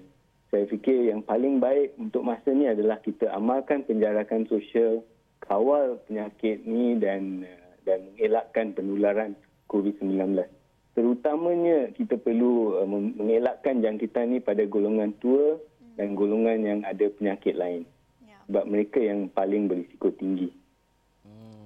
Saya 0.52 0.71
fikir 0.71 1.12
yang 1.12 1.24
paling 1.24 1.60
baik 1.60 2.00
untuk 2.00 2.24
masa 2.24 2.52
ini 2.52 2.71
adalah 2.71 3.00
kita 3.04 3.28
amalkan 3.36 3.84
penjarakan 3.84 4.48
sosial, 4.48 5.04
kawal 5.43 6.00
penyakit 6.08 6.63
ni 6.63 6.95
dan 6.95 7.43
uh, 7.43 7.64
dan 7.86 8.04
mengelakkan 8.12 8.74
penularan 8.74 9.32
COVID-19. 9.69 10.41
Terutamanya 10.95 11.91
kita 11.93 12.17
perlu 12.19 12.82
uh, 12.82 12.88
mengelakkan 12.89 13.80
jangkitan 13.84 14.36
ini 14.36 14.39
pada 14.41 14.65
golongan 14.65 15.13
tua 15.21 15.60
dan 15.95 16.17
golongan 16.17 16.60
yang 16.65 16.80
ada 16.84 17.08
penyakit 17.08 17.56
lain. 17.56 17.84
Ya. 18.24 18.39
Sebab 18.48 18.63
mereka 18.67 19.00
yang 19.00 19.32
paling 19.32 19.69
berisiko 19.71 20.12
tinggi. 20.15 20.52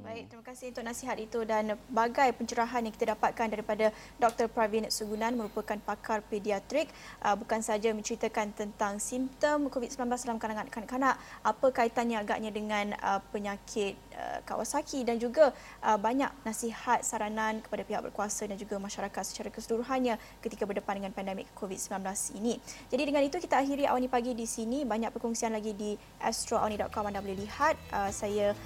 Baik, 0.09 0.25
terima 0.25 0.41
kasih 0.41 0.73
untuk 0.73 0.85
nasihat 0.89 1.17
itu 1.21 1.45
dan 1.45 1.77
bagai 1.85 2.33
pencerahan 2.33 2.81
yang 2.81 2.89
kita 2.89 3.13
dapatkan 3.13 3.45
daripada 3.45 3.93
Dr. 4.17 4.49
Pravin 4.49 4.89
Sugunan 4.89 5.37
merupakan 5.37 5.77
pakar 5.85 6.25
pediatrik 6.25 6.89
uh, 7.21 7.37
bukan 7.37 7.61
saja 7.61 7.93
menceritakan 7.93 8.49
tentang 8.57 8.97
simptom 8.97 9.69
COVID-19 9.69 10.09
dalam 10.25 10.41
kalangan 10.41 10.65
kanak-kanak, 10.65 11.13
apa 11.45 11.67
kaitannya 11.69 12.25
agaknya 12.25 12.49
dengan 12.49 12.97
uh, 12.97 13.21
penyakit 13.29 14.01
uh, 14.17 14.41
Kawasaki 14.49 15.05
dan 15.05 15.21
juga 15.21 15.53
banyak 15.79 16.33
nasihat 16.41 17.05
saranan 17.05 17.61
kepada 17.61 17.85
pihak 17.85 18.01
berkuasa 18.09 18.49
dan 18.49 18.57
juga 18.57 18.81
masyarakat 18.81 19.21
secara 19.21 19.53
keseluruhannya 19.53 20.17
ketika 20.41 20.65
berdepan 20.65 21.05
dengan 21.05 21.13
pandemik 21.13 21.45
COVID-19 21.53 22.01
ini. 22.41 22.57
Jadi 22.89 23.03
dengan 23.05 23.21
itu 23.21 23.37
kita 23.37 23.61
akhiri 23.61 23.85
Awani 23.85 24.09
Pagi 24.09 24.33
di 24.33 24.49
sini. 24.49 24.89
Banyak 24.89 25.13
perkongsian 25.13 25.53
lagi 25.53 25.77
di 25.77 25.93
astroawani.com 26.17 27.05
anda 27.13 27.21
boleh 27.21 27.37
lihat. 27.45 27.77
Saya 28.09 28.57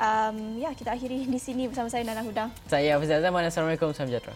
um, 0.00 0.56
ya 0.56 0.72
kita 0.72 0.96
akhiri 0.96 1.28
di 1.28 1.38
sini 1.38 1.68
bersama 1.68 1.92
saya 1.92 2.02
Nana 2.02 2.24
Huda. 2.24 2.48
Saya 2.66 2.96
Hafizah 2.96 3.20
Zaman. 3.20 3.44
Assalamualaikum. 3.46 3.92
Salam 3.92 4.08
sejahtera. 4.08 4.34